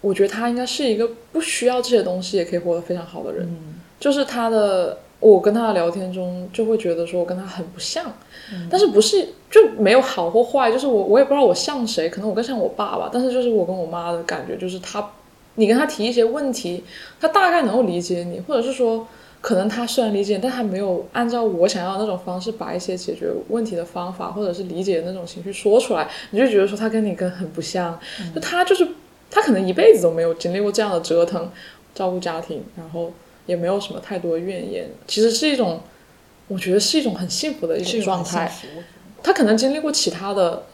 [0.00, 3.44] 我觉得他应该是一个不需要这些东西也可以活得非常好的人。
[3.46, 8.06] 嗯就是他的，我跟他的聊天中就会觉得说我跟他很不像，
[8.52, 15.06] 嗯但是不是就没有好或坏，就是我我也不知道我像谁，可能我更像我爸爸，但是就是我跟我妈的感觉就是他，
[15.56, 16.82] 你跟他提一些问题，
[17.20, 19.06] 他大概能够理解你，或者是说。
[19.42, 27.98] 可能他虽然理解，但他没有按照我想要的那种方式把一些解决问题的方法，或者是理解的那种情绪说出来，你就觉得说他跟你跟很不像。
[28.34, 28.86] 就他就是
[29.30, 31.50] 她可能一辈子都没有经历过这样的折腾，
[31.94, 33.12] 照顾家庭，然后
[33.46, 35.80] 也没有什么太多怨言，其实是一种，
[36.48, 38.52] 我觉得是一种很幸福的一种状态。
[39.22, 40.64] 他可能经历过其他的，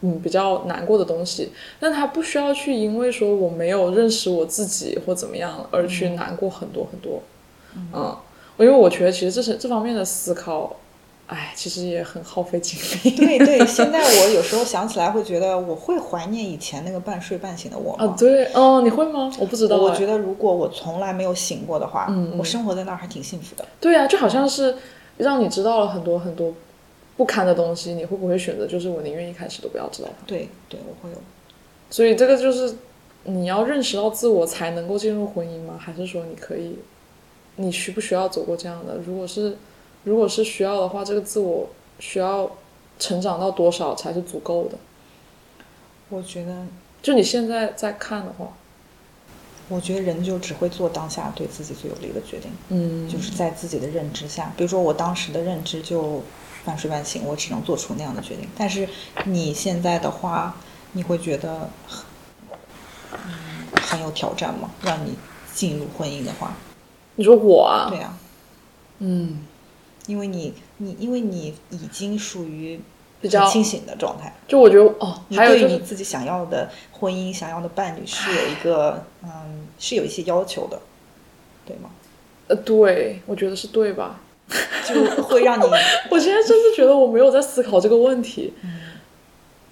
[0.00, 1.50] 嗯，比较难过的东西，
[1.80, 7.22] 但他不需要去因为说我没有认识我自己或怎么样而去难过很多很多。
[7.74, 8.16] 嗯，
[8.58, 10.76] 因为我觉得其实这是这方面的思考，
[11.26, 13.10] 哎，其实也很耗费精力。
[13.18, 18.04] 对对，现在我有时候想起来会觉得，我会怀念以前那个半睡半醒的我吗？
[18.04, 19.32] 啊，对，哦，你会吗？
[19.38, 19.80] 我不知道、哎。
[19.80, 23.64] 我觉得如果我从来没有醒过的话，嗯嗯我生活在那儿还挺幸福的。
[23.80, 24.76] 对啊，就好像是
[25.16, 26.54] 让你知道了很多很多
[27.16, 30.26] 不堪的东西，你会不会选择就是我宁愿一开始都不要知道它？
[30.26, 31.18] 对对，我会有。
[31.90, 32.72] 所以这个就是
[33.24, 35.74] 你要认识到自我才能够进入婚姻吗？
[35.76, 36.78] 还是说你可以，
[37.56, 38.96] 你需不需要走过这样的？
[39.04, 39.56] 如果是，
[40.06, 42.48] 如果是需要的话，这个自我需要
[42.96, 44.78] 成长到多少才是足够的？
[46.10, 46.64] 我觉得，
[47.02, 48.52] 就你现在在看的话，
[49.68, 56.22] 我觉得人就只会做当下对自己最有利的决定，嗯，就是在自己的认知下，比如说我当时的认知就
[56.64, 58.48] 半睡半醒，我只能做出那样的决定。
[58.56, 58.88] 但是
[59.24, 60.54] 你现在的话，
[60.92, 62.04] 你会觉得很，
[63.12, 64.70] 嗯，很有挑战吗？
[64.82, 65.16] 让你
[65.52, 66.54] 进入婚姻的话，
[67.16, 68.16] 你说我啊，对啊，
[69.00, 69.40] 嗯，
[70.06, 72.80] 因为你你因为你已经属于
[73.20, 80.80] 比较清醒的状态，就我觉得哦，你还有就是对你自己想要的婚姻、想要的伴侣是有一个嗯，是有一些要求的，
[81.66, 81.90] 对吗？
[82.48, 84.20] 呃，对，我觉得是对吧？
[84.86, 85.64] 就会让你，
[86.08, 88.52] 我现在真的觉得我没有在思考这个问题。
[88.62, 88.78] 嗯，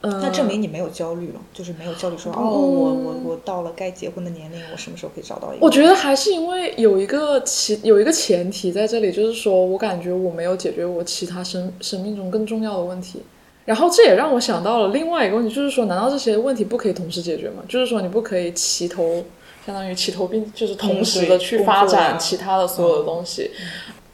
[0.05, 5.65] 那证明你没有焦虑了，就是没有焦虑说哦，我我我到了该结婚的年龄，我什么时候可以找到一个？
[5.65, 13.23] 我觉得还是因为有一个其有一个前提在这里，就是说我感觉我没有解决我其他生生命中更重要的问题。
[13.65, 17.63] 然后这也让我想到了另外一个问题，就是说，难道这些问题不可以同时解决吗？
[17.67, 19.25] 就是说，你不可以齐头，
[19.65, 23.51] 相当于齐头并，就是同时的去发展其他的所有的东西。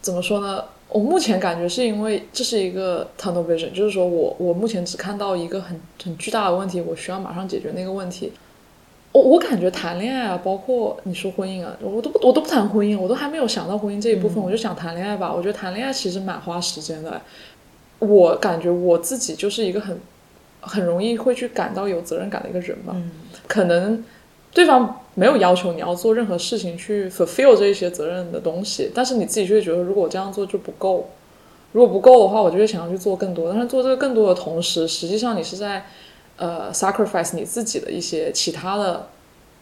[0.01, 0.63] 怎么说呢？
[0.93, 8.33] 我目前感觉是因为这是一个 tunnel vision，就是说我我目前只看到一个很很巨大的问题，我需要马上解决那个问题。
[9.13, 15.33] 我我感觉谈恋爱啊，包括你说婚姻啊，我都不我都不谈婚姻，我都还没有想到婚姻这一部分，我就想谈恋爱吧。
[15.33, 17.21] 我觉得谈恋爱其实蛮花时间的。
[17.99, 19.99] 我感觉我自己就是一个很
[20.61, 22.93] 很容易会去感到有责任感的一个人吧。
[22.95, 23.11] 嗯
[23.49, 24.05] 可能
[24.55, 31.11] 对方没有要求你要做任何事情去 fulfill 这一些责任的东西，但是你自己就会觉得，如果我这样做就不够，
[31.73, 33.51] 如果不够的话，我就会想要去做更多。
[33.51, 35.85] 但是做这个更多的同时，实际上你是在
[36.39, 39.09] 呃 sacrifice 你自己的一些其他的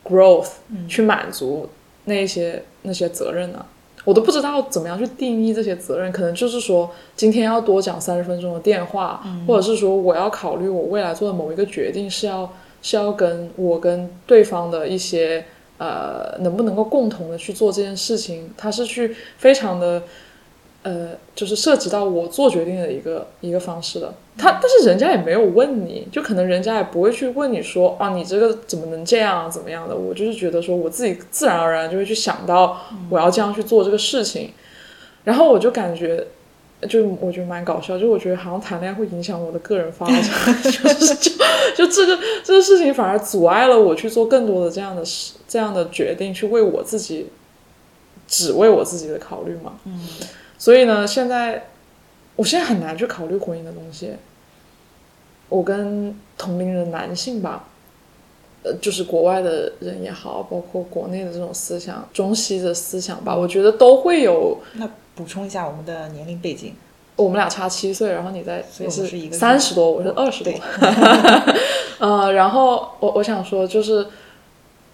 [0.05, 0.51] growth，、
[0.89, 1.69] 去满足
[2.05, 3.67] 那一些那些责任呢、
[4.05, 12.49] 我都不知道怎么样去定义这些责任，可能就是说今天要多讲三十分钟的电话，或者是说我要考虑我未来做的某一个决定是要
[12.83, 15.45] 是要跟我跟对方的一些
[15.79, 20.03] 呃能不能够共同的去做这件事情，它是去非常的
[20.83, 24.15] 呃就是涉及到我做决定的一个一个方式的。
[24.37, 29.97] 他但是人家也没有问你，就可能人家也不会去问你说啊你这个怎么能这样啊怎么样的。
[29.97, 34.53] 我就是觉得说我自己自然而然就会去想到我要这样去做这个事情，
[35.25, 36.27] 然后我就感觉。
[36.87, 40.23] 就我觉得蛮搞笑，就我觉得好像谈恋爱会影响我的个人发展，
[40.63, 41.31] 就是就
[41.77, 47.27] 就这个这个事情反而阻碍了我去做更多的这样的事这样的决定，去为我自己
[48.29, 49.75] 只为我自己的考虑嘛。
[49.85, 50.01] 嗯
[50.57, 51.69] 所以呢，现在
[52.37, 54.13] 我现在很难去考虑婚姻的东西。
[55.49, 57.65] 我跟同龄人男性吧，
[58.63, 64.59] 呃，就是国外的人也好，包括国内的这种思想、中西的思想吧，我觉得都会有。
[64.75, 64.87] 那
[65.19, 66.73] 补充一下我们的年龄背景，
[67.17, 70.53] 我们俩差七岁，然后你在你是三十多，我是二十多。
[70.53, 70.63] 对。
[71.99, 74.07] 呃，然后我我想说，就是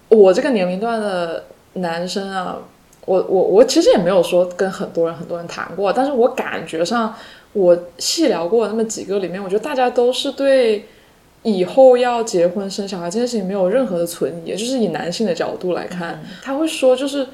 [0.09, 2.57] 我这个年龄段的男生啊，
[3.05, 7.13] 我我我其实也没有说跟很多人很多人谈过，但是我感觉上
[7.53, 10.87] 我细聊过那么几个里面，我觉得大家都是对
[11.43, 17.27] 以后要结婚生小孩这件事情没有任何的存疑，就是以男性的角度来看，他会说就是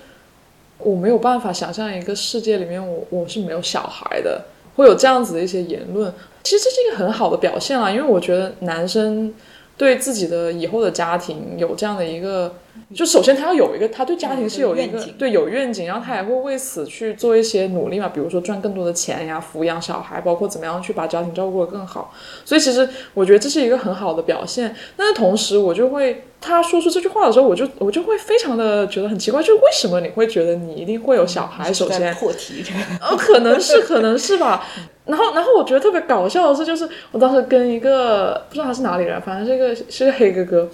[0.84, 6.14] 我没有办法想象一个世界里面我我是没有小孩的，会有这样子的一些言论。
[6.44, 9.34] 其实这是一个很好的表现啦，因为我觉得男生
[9.78, 12.56] 对自己的以后的家庭有这样的一个，
[12.94, 22.14] 就首先他要有一个，他对家庭是有一个对有愿景，然后他也会为此去做一些努力嘛，比如说赚更多的钱呀，抚养小孩，包括怎么样去把家庭照顾得更好。
[22.44, 31.72] 所以其实我觉得这是一个很好的表现，但是同时我就会他说出这句话的时候，我就我就会非常的觉得很奇怪，就是为什么你会觉得你一定会有小孩？
[31.72, 34.66] 首先，破题这个，呃，可能是，可能是吧。
[35.06, 40.68] 然后，然后我觉得特别搞笑的是，就是我当时跟一个不知道他是哪里人，反正是一个是个黑哥哥，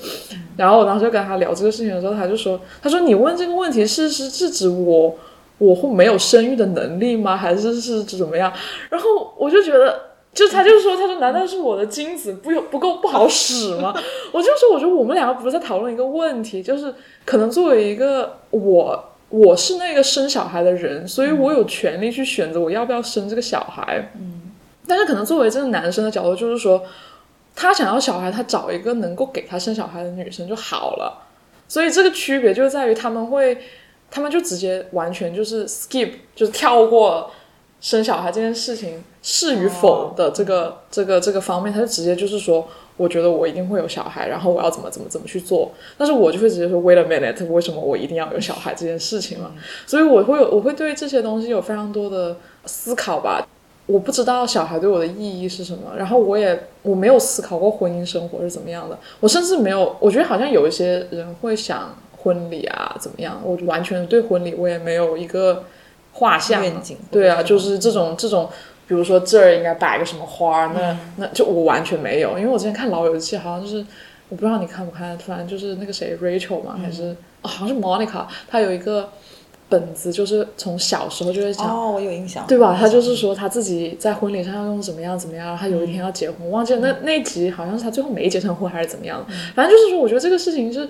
[0.55, 5.13] 然后我当时就跟他聊这个事情的时候，他就说，他说你问这个问题是是是指我
[5.57, 7.35] 我会没有生育的能力吗？
[7.35, 8.51] 还是是怎么样？
[8.89, 9.99] 然后我就觉得。
[10.37, 13.91] 就他就说，他说难道是我的精子不有不够不好使吗？
[14.31, 16.93] 我就说，我觉得我们两个不是在讨论一个问题，就是
[17.25, 24.11] 可能作为一个我我是那个生小孩的人，所以我有权利去选择我要不要生这个小孩。
[24.13, 24.51] 嗯，
[24.85, 26.83] 但是可能作为这个男生的角度，就是说
[27.55, 31.25] 他想要小孩，他找一个能够给他生小孩的女生就好了。
[31.67, 33.57] 所以这个区别就在于他们会，
[34.11, 37.31] 他们就直接完全就是 skip，就是跳过
[37.79, 42.67] 生小孩这件事情是与否的这个、这个这个方面，他就直接就是说，
[42.97, 45.71] 我觉得我一定会有小孩，然后我要怎么怎么怎么去做。
[45.97, 49.51] 但是我就会直接说，Wait a minute，为什么我一定要有小孩这件事情嘛？
[49.85, 53.47] 所以我会有我会对这些东西有非常多的思考吧。
[53.85, 65.63] 我不知道小孩对我的意义是什么，然后我也我没有思考过婚姻生活是怎么样的，我甚至没有，我觉得好像有一些人会想婚礼啊怎么样，我完全对婚礼我也没有一个
[66.17, 68.49] 画像愿景对啊，就是这种这种，
[68.87, 73.85] 比如说这儿应该摆个什么花儿，那、那就我完全没有，因为我之前看《老友记》，好像就是
[74.29, 79.09] 我不知道你看不看，突然就是那个谁 Rachel 嘛，还是、哦好像是 Monica，她有一个
[79.69, 81.67] 本子，就是从小时候就会讲。
[81.67, 82.75] 哦，我有印象，对吧？
[82.77, 90.87] 他就是说他自己在婚礼上要用怎么样怎么样，他有一天要结婚，忘记了那那一集好像是他最后没结成婚还是怎么样，反正就是说，我觉得这个事情是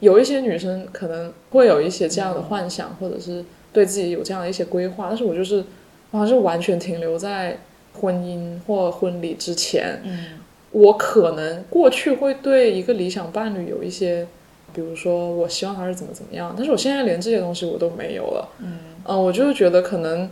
[0.00, 5.62] 有一些女生可能会有一些这样的幻想，或者是对自己有这样的一些规划，但是我就是
[6.10, 7.58] 好像是完全停留在
[8.00, 10.38] 婚姻或婚礼之前，嗯
[10.70, 14.26] 我可能过去会对一个理想伴侣有一些，
[14.74, 18.48] 比如说我希望他是怎么怎么样，但是我现在连这些东西我都没有了。
[18.58, 20.28] 嗯嗯，我就是觉得可能，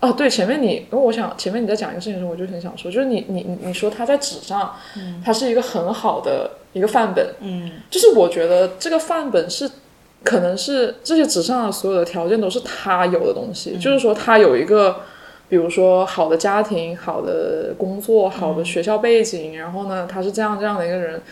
[0.00, 4.74] 哦，对，前面你，因为我想前面你在讲一个事情的时候，我就很想说，就是你你你你说他在纸上，
[5.24, 9.70] 它是一个很好的一个范本，嗯就是我觉得这个范本是。
[10.24, 14.96] 可能是这些纸上的所有的条件都是他有的东西，就是说他有一个，
[15.48, 21.22] 比如说好的家庭、好的工作、好的学校背景，然后呢，他是这样这样的一个人，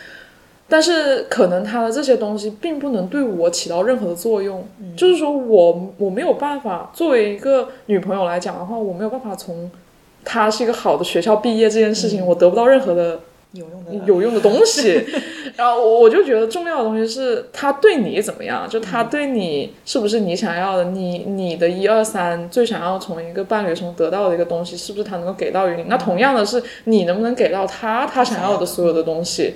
[0.67, 9.69] 但是可能他的这些东西并不能对我起到任何的作用，就是说我我没有办法作为一个女朋友来讲的话，我没有办法从
[10.23, 13.19] 他是一个好的学校毕业这件事情，我得不到任何的
[13.53, 15.05] 有用的有用的东西。
[15.55, 25.83] 然后我我就觉得重要的东西是他对你怎么样，就他对你是不是你想要的，你你的一二三最想要从一个伴侣中得到的一个东西，是不是他能够给到于你？
[25.87, 29.55] 那同样的是，你能不能给到他他想要的所有的东西？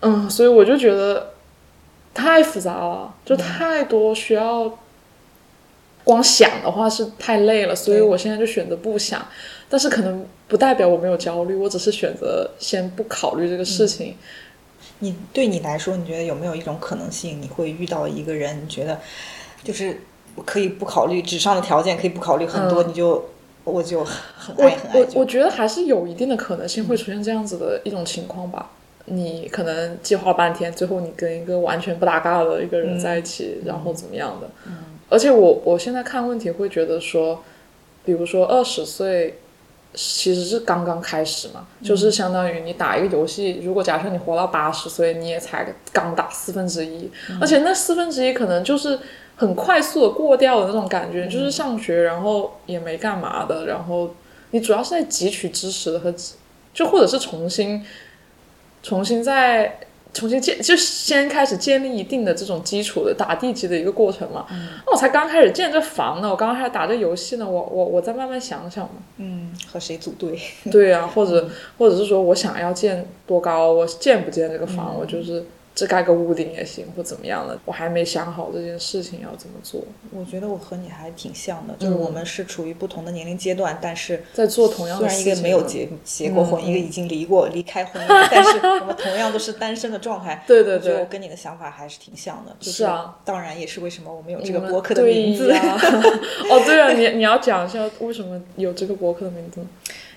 [0.00, 1.32] 嗯，所以我就觉得
[2.12, 4.78] 太复杂了，就太多需要。
[6.02, 9.26] 光想的话是太累了，所以我现在就选择不想。
[9.74, 14.14] 但是可能不代表我没有焦虑，我只是选择先不考虑这个事情。
[15.00, 19.00] 你对你来说，你觉得有没有一种可能性，你会遇到一个人，你觉得
[19.64, 20.00] 就是
[20.44, 23.28] 可以不考虑纸上的条件，可以不考虑很多，你就
[23.64, 28.70] 我就很我爱很爱就我我觉得还是有一定的可能性会出现这样子的一种情况吧。
[29.06, 34.48] 你可能计划半天，最后你跟一个完全不搭嘎的一个人在一起，然后怎么样的？
[35.08, 37.42] 而且我我现在看问题会觉得说，
[38.04, 39.40] 比如说二十岁。
[39.94, 47.08] 其实是刚刚开始嘛，就是相当于你打一个游戏，如果假设你活到八十岁，你也才刚打四分之一，
[47.40, 48.98] 而且那四分之一可能就是
[49.36, 54.14] 很快速的过掉的那种感觉，就是上学然后也没干嘛的，然后
[54.50, 56.12] 你主要是在汲取知识和，
[56.72, 57.86] 就或者是重新
[58.82, 59.78] 重新再
[60.14, 64.46] 重新建，就先开始建立一定的这种基础的打地基的一个过程嘛。
[64.86, 68.94] 那我才刚开始建这房呢，我刚刚开始打这游戏呢，我我我再慢慢想想嘛。
[69.18, 70.38] 嗯和谁组队，
[70.70, 75.44] 对啊，或者或者是说我想要建多高，我建不建这个房，我就是
[75.74, 85.32] 只盖个屋顶也行，或怎么样的，我还没想好这件事情要怎么做，我觉得我和你还挺像的，就是我们是处于不同的年龄阶段，但是在做同样虽的事情。
[85.32, 90.42] 然一个没有结结过婚，一个已经离过离开婚姻，但是我们同样都是单身的状态。
[90.46, 92.54] 对对我觉得我，跟你的想法还是挺像的。
[92.60, 95.76] 就是啊，当然也是为什么我们有这个博客的名字， 啊
[96.50, 99.60] 哦，对啊，你你要讲一下为什么有这个博客的名字？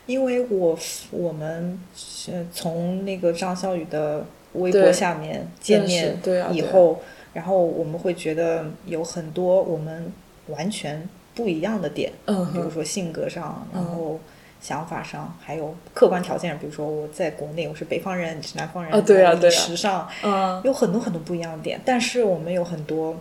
[0.05, 0.77] 因为我
[1.11, 4.25] 我们是从那个张小雨的
[4.57, 6.53] 微博下面见面对啊啊。
[6.53, 6.99] 以后，
[7.33, 10.11] 然后我们会觉得有很多我们
[10.47, 14.19] 完全不一样的点，嗯，比如说性格上，然嗯后
[14.59, 19.53] 想法上，还有客观条件，比如说我在国内我是北方人，你是南方人，啊对啊对啊。
[19.53, 23.15] 饮食上嗯，有很多很多不一样的点，但是我们有很多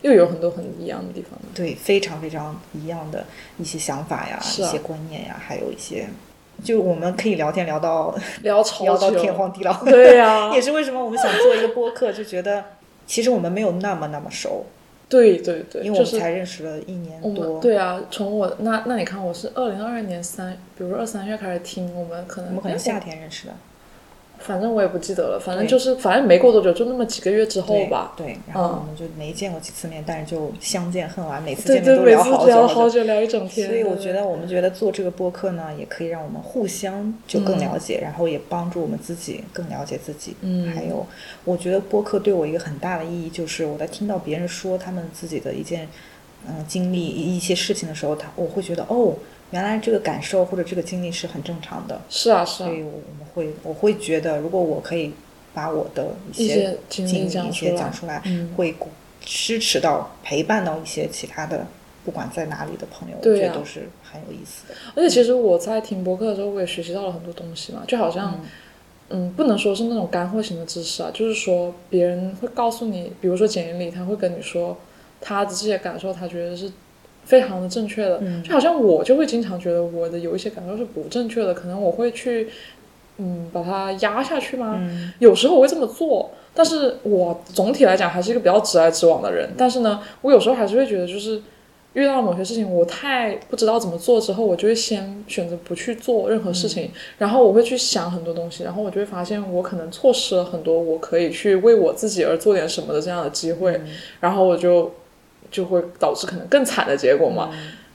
[0.00, 1.38] 又有很多很一样的地方。
[1.54, 3.24] 对非常非常一样的
[3.58, 4.44] 一些想法呀，啊。
[4.44, 6.08] 一些观念呀，还有一些。
[6.62, 12.64] 就我们可以聊天聊到 聊超聊到天荒地老， 对呀、 也是为什么我们想做一个播客，就觉得
[13.06, 14.64] 其实我们没有那么那么熟，
[15.08, 23.54] 对对对，因为我们才认识了一年我多，们对啊，从我那那你看，我是二零二二年三，比如二三月开始听，我们可能我们可能哎夏天认识的，
[24.42, 28.12] 反正我也不记得了，反正就是反正没过多久，就那么几个月之后吧。
[28.16, 33.68] 对，然后嗯我们就没见过几次面，但是就相见恨晚，每次见面都聊了久好久，聊一整天。
[33.68, 40.34] 所以我觉得，我们觉得做这个播客呢，也可以让我们互相就更了解，然后也帮助我们自己更了解自己。
[40.40, 41.06] 嗯还有，
[41.44, 45.88] 我觉得播客对我一个很大的意义，就是我在听到别人说他们自己的一件
[46.48, 49.14] 嗯、经历一些事情的时候，他我会觉得哦，
[49.52, 52.66] 原来这个感受或者这个经历是很正常的，是啊是啊。
[52.66, 55.12] 所，以我我们会我会觉得，如果我可以
[55.54, 58.22] 把我的一一些经历一些讲出来
[58.56, 58.74] 会
[59.20, 61.66] 支持到陪伴到一些其他的，
[62.04, 64.74] 不管在哪里的朋友，我觉得都是很有意思的。
[64.96, 68.40] 而且其实我在听播客的时候，我也学习到了很多东西嘛，就好像，
[69.10, 69.32] 嗯。
[69.36, 74.76] 不能说是那种干货型的知识啊，就是说别人会告诉你，比如说简历里他会跟你说
[75.20, 76.72] 他的这些感受，他觉得是
[77.24, 78.42] 非常的正确的，嗯。
[78.42, 82.48] 就好像我就会经常觉得我的有一些感受是不正确的，可能我会去，
[83.18, 84.74] 嗯，把它压下去吗？
[84.80, 85.12] 嗯。
[85.18, 89.50] 有时候我会这么做，但是我总体来讲还是一个比较直来直往的人。
[89.56, 91.40] 但是呢，我有时候还是会觉得，就是
[91.94, 103.78] 遇到某些事情，我太不知道怎么做之后，我就会先选择不去做任何事情，然后我会去想很多东西，然后我就会发现我可能错失了很多我可以去为我自己而做点什么的这样的机会，
[104.20, 104.90] 然后我就
[105.52, 107.50] 就会导致可能更惨的结果嘛。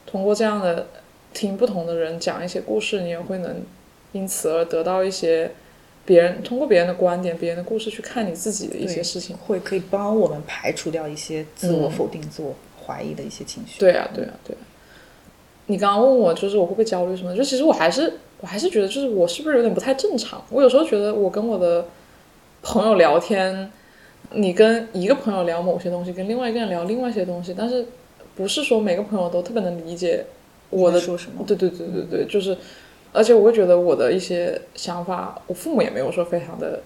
[0.06, 0.88] 通过这样的
[1.34, 3.62] 听不同的人讲一些故事，你也会能
[4.14, 5.52] 因此而得到一些
[6.06, 9.36] 别人通过别人的观点、别人的故事去看你自己的一些事情。
[9.36, 12.56] 会可以帮我们排除掉一些自我嗯否定、自我
[12.86, 13.78] 怀疑的一些情绪。
[13.80, 14.60] 对啊，对啊，对啊。
[15.66, 20.42] 你刚刚问我就是我会不会焦虑什么，就其实我还是我还是觉得就是我是不是有点不太正常？
[20.50, 21.86] 我有时候觉得我跟我的
[22.62, 23.70] 朋友聊天，
[24.32, 27.86] 你跟一个朋友聊某些东西，跟另外一个人聊另外一些东西，但是
[28.36, 30.26] 不是说每个朋友都特别能理解
[30.70, 31.00] 我的？
[31.00, 32.58] 对对对对对，就是，
[33.14, 36.82] 而且我会觉得我的一些想法，我父母也没有说非常的，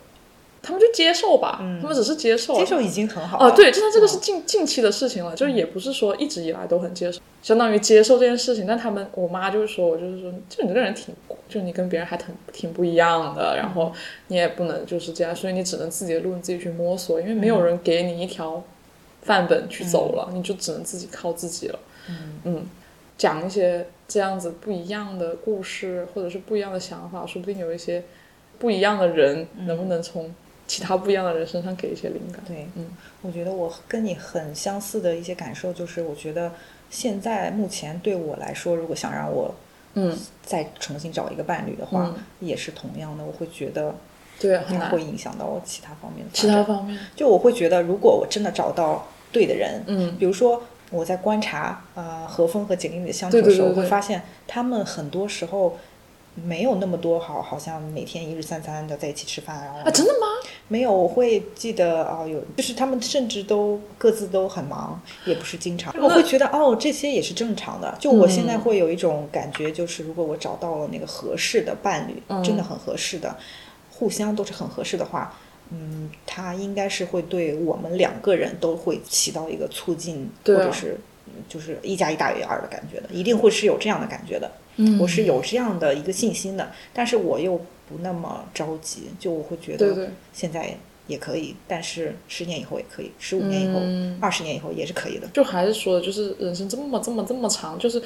[0.64, 3.46] 他们就接受吧，他们只是接受，接受已经很好了。
[3.48, 8.66] 哦，对，就像这个是近近期的事情了，就是也不是说一直以来都很接受，相当于接受这件事情。
[8.68, 11.14] 但他们，我妈就是说我就是说，就你这个人挺，
[11.50, 13.92] 就你跟别人还挺挺不一样的，然后
[14.28, 18.64] 你也不能就是这样，所以你只能自己的路你自己去摸索，因为没有人给你一条
[19.24, 21.80] 范本去走了，你就只能自己靠自己了。
[22.44, 22.66] 嗯
[23.18, 28.04] 讲一些这样子不一样的故事，或者是不一样的想法，说不定有一些
[28.58, 30.34] 不一样的人，能不能从
[30.72, 32.42] 其他不一样的人身上给一些灵感？
[32.48, 32.88] 对，嗯，
[33.22, 36.50] 我觉得我跟你很相似的一些感受就是，我觉得
[36.90, 39.54] 现在目前对我来说，如果想让我
[39.96, 42.24] 嗯，再重新找一个伴侣的话，嗯。
[42.40, 43.94] 也是同样的，我会觉得
[44.40, 44.88] 对，很难。
[44.90, 45.02] 它会。
[45.04, 55.78] 影响到我其他方面的其他方面，就我会觉得，如果我真的找到对的人，嗯，比如说我在观察呃何峰和简历里的相处的时候，对对我会发现他们很多时候
[56.36, 60.28] 没有那么多好，好像每天一日三餐的在一起吃饭，然后啊，真的吗？
[60.72, 65.94] 没有，我会记得哦，有就是他们甚至都各自都很忙，也不是经常。
[66.02, 67.94] 我会觉得哦，这些也是正常的。
[68.00, 73.36] 就我现在嗯会有一种感觉，就是如果我找到了那个合适的伴侣，嗯真的很合适的，
[73.92, 75.38] 互相都是很合适的话，
[75.72, 80.98] 嗯，他应该是会对我们两个人都会起到一个促进，或者是
[81.50, 84.50] 就是一加一大于二的感觉的，一定会是有这样的感觉的。
[84.78, 87.60] 嗯我是有这样的一个信心的，但是我又
[87.92, 90.74] 不那么着急，就我会觉得现在
[91.08, 95.28] 也可以，但是十年以后也可以，十五年以后、嗯二十年以后也是可以的。
[95.34, 98.02] 就还是说的，就是人生这么这么这么长，就是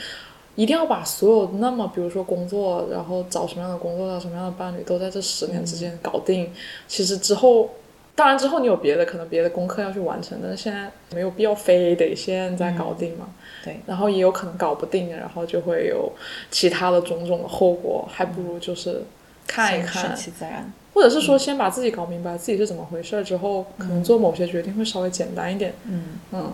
[0.55, 6.49] 一定要把所有那么，比如说工作，然后找什么样的工作，找什么样的伴侣，都在这十年之间搞定。
[6.87, 7.69] 其实之后，
[8.15, 13.27] 当然之后你有别的，可能别的功课要去完成，但是现在没有必要非得现在搞定嘛。
[13.65, 16.09] 对，然后也有可能搞不定，然后就会有
[16.49, 19.03] 其他的种种的后果，还不如就是
[19.47, 20.71] 看一看顺，其自然。
[20.93, 25.73] 或者是说先把自己搞明白自己是怎么回事儿之后，可能做某些决定会稍微简单一点。
[25.83, 26.53] 嗯，嗯，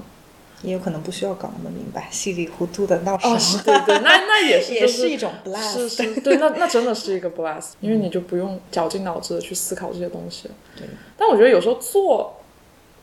[0.64, 5.74] 也有可能不需要搞那么明白，稀里糊涂的闹哦，是对对，那那也是 也就是一种 bless。
[5.74, 10.50] 是是，对，那那真的是一个 bless，因为你就不用绞尽脑汁的去思考这些东西。
[10.76, 12.34] 对，但我觉得有时候做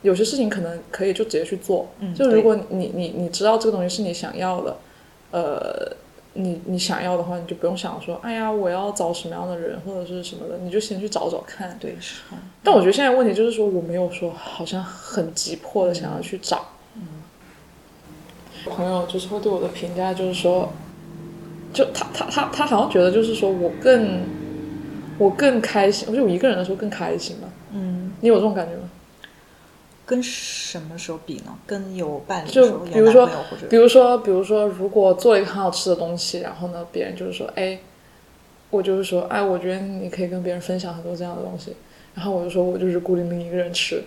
[0.03, 4.77] 有些事情可能可以就直接去做，嗯就如果你你你知道这个东西是你想要的，
[5.31, 5.93] 呃，
[6.41, 11.77] 你你想要的话，你就不用想说，哎呀，我要找什么样的人或者是什么的，你就先去找找看。
[11.81, 12.23] 对是。
[12.63, 16.65] 但我觉得现在问题就是说，我没有说好像很急迫的想要去找。
[18.71, 20.73] 朋友就是会对我的评价就是说，
[21.73, 24.21] 就他他他他好像觉得就是说我更
[25.19, 27.49] 我更开心，我就我一个人的时候更开心嘛。
[27.73, 28.88] 嗯，你有这种感觉吗？
[30.09, 31.55] 跟什么时候比呢？
[31.67, 33.29] 跟有伴侣就比如说
[33.69, 37.79] 比如说，比如说，如果做了一个很好吃的东西，然后呢，别人就是说，哎，
[38.71, 41.77] 我就是说，哎，我觉得你可以跟别人分享很多这样的东西，
[42.15, 44.03] 然后我就说我就是孤零零一个人吃，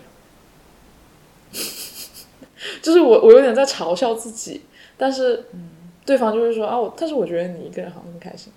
[2.82, 4.64] 就是我我有点在嘲笑自己，
[4.98, 5.46] 但是
[6.04, 8.52] 对方就是说啊，我，但是我觉得你一个人好像很开心，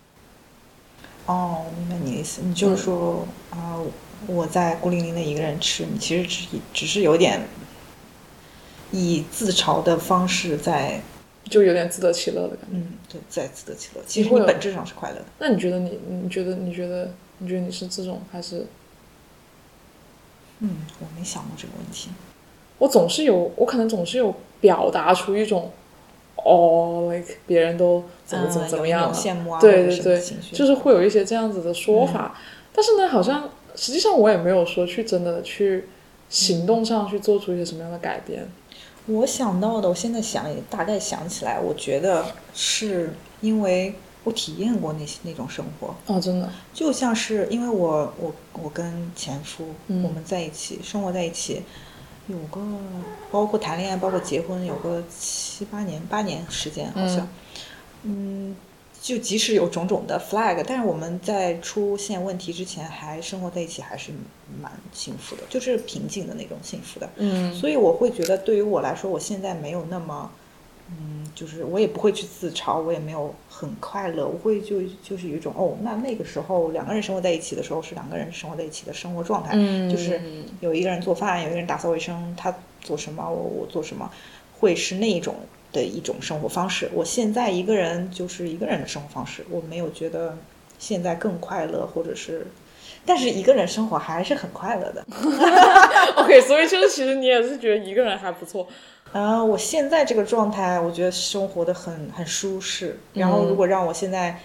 [1.26, 3.76] 哦，我明白你的意思，你就是说啊、
[4.26, 7.42] 我在孤零零的一个人吃，你其实只只是有点
[8.90, 11.00] 以自嘲的方式在
[11.44, 12.76] 就有点自得其乐的感觉。
[12.76, 14.02] 嗯，对，在自得其乐。
[14.06, 15.24] 其实你本质上是快乐的。
[15.38, 18.66] 那你觉得你你觉得你觉得你觉得你是这种还是？
[20.60, 20.70] 嗯，
[21.00, 22.10] 我没想过这个问题。
[22.78, 25.70] 我总是有，我可能总是有表达出一种，
[26.36, 32.36] 哦，like 别人都怎么怎么嗯怎么样羡慕啊对对对，就是会有一些这样子的说法。
[32.72, 35.88] 但是呢，好像实际上我也没有说去真的去
[36.28, 38.48] 行动上去做出一些什么样的改变。
[39.06, 43.12] 我想到的，我现在想也大概想起来，我觉得是
[43.42, 43.94] 因为
[44.24, 51.62] 我体验过那些那种生活，哦，真的，就像是因为我我我跟前夫、嗯我们在一起生活在一起，
[52.26, 52.62] 有个
[53.30, 57.28] 包括谈恋爱，包括结婚，有个七八年八年时间好像，
[58.04, 58.56] 嗯
[59.04, 64.10] 就即使有种种的 flag，但是我们在出现问题之前还生活在一起，还是
[64.62, 67.06] 蛮幸福的，就是平静的那种幸福的。
[67.18, 70.30] 嗯所以我会觉得，对于我来说，我现在没有那么，
[70.88, 80.18] 嗯，就是我也不会去自嘲，我也没有很快乐，我会就就是有一种哦，那那个时候两个人生活在一起的时候是两个人生活在一起的生活状态，嗯就是
[80.60, 84.10] 有一个人做饭，有一个人打扫卫生，他做什么我我做什么，
[84.58, 85.34] 会是那一种
[85.74, 86.88] 的一种生活方式。
[86.94, 90.38] 我现在一个人就是一个人的生活方式，我没有觉得
[90.78, 92.46] 现在更快乐，或者是。
[93.06, 95.04] 但是一个人生活还是很快乐的，
[96.16, 98.66] OK，所以就是其实你也是觉得一个人还不错。
[99.12, 102.98] 啊，我现在这个状态，我觉得生活的很很舒适。
[103.12, 104.40] 然后，如果让我现在，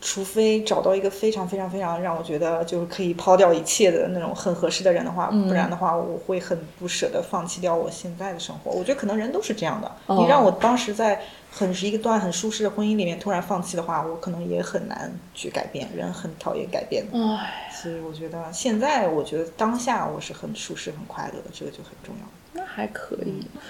[0.00, 8.70] 除非找到一个非常非常非常让我觉得就是可以抛掉一切的那种很合适的人的话，不然的话，我会很不舍得放弃掉我现在的生活。
[8.70, 9.90] 我觉得可能人都是这样的。
[10.06, 11.20] 哦你让我当时在
[11.50, 15.88] 很是一段很舒适的婚姻里面突然放弃的话，我可能也很难去改变。
[15.94, 17.18] 人很讨厌改变的。
[17.36, 22.26] 唉，所以我觉得现在，我觉得当下我是很舒适、很快乐的，这个就很重要。
[22.52, 23.22] 那还可以。
[23.26, 23.60] 嗯，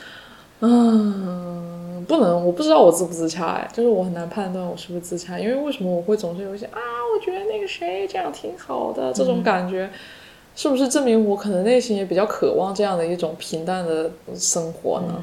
[2.06, 6.78] 不能，我不知道我自不自洽哎，就是我很难判断我是不是自洽，因为为什么我会总是有一些啊，
[7.14, 9.88] 我觉得那个谁这样挺好的这种感觉，
[10.54, 15.22] 是不是证明我可能内心也比较渴望这样的一种平淡的生活呢？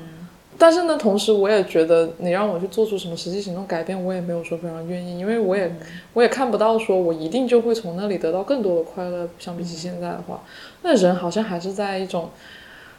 [0.58, 5.72] 但是呢，同时我也觉得你让我去做出什么实际行动改变，我也没有说非常愿意，因为我也、
[6.14, 10.42] 我也看不到说我一定就会从那里得到更多的快乐，相比起现在的话，
[10.82, 12.30] 那人好像还是在一种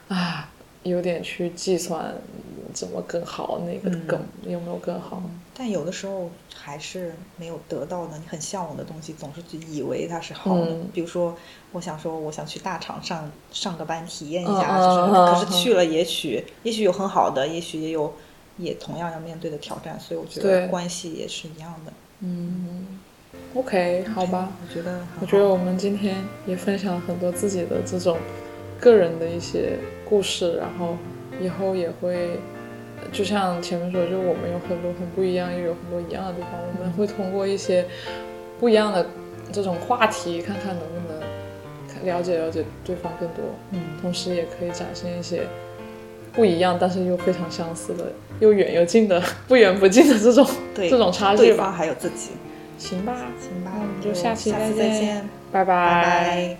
[0.06, 0.48] 啊。
[0.82, 2.14] 有点去计算
[2.72, 5.22] 怎么更好，那个更、有没有更好？
[5.54, 10.64] 但有的时候还是没有得到的，你很向往的东西，总是就以为它是好的。
[10.70, 11.36] 嗯比如说，
[11.72, 18.14] 我想说，我想去大厂上上个班体验一嗯下，嗯就是、嗯可是去了，也许也许有很好的，也许也有
[18.56, 21.92] 也同样要面对的挑战，所以我觉得关系也是一样的。
[22.20, 22.98] 嗯
[23.54, 24.50] ，OK，好吧。
[24.62, 26.16] 我觉得，我觉得我们今天
[26.46, 28.16] 也分享了很多自己的这种
[28.82, 30.96] 个人的一些故事，然后
[31.40, 32.30] 以后也会，
[33.12, 37.86] 就像前面说，就我们有很多很不一样，又有很多一样的地方，我们会通过一些
[38.58, 39.06] 不一样的
[39.52, 45.42] 这种话题，看看能不能了解了解对方更多，嗯，同时也可以展现一些
[46.32, 48.06] 不一样，但是又非常相似的，
[48.40, 51.70] 又远又近的，不远不近的这种 对这种差对方距吧。
[51.70, 52.30] 还有自己。
[52.78, 56.56] 行吧，行吧，那我们就下期再见拜拜。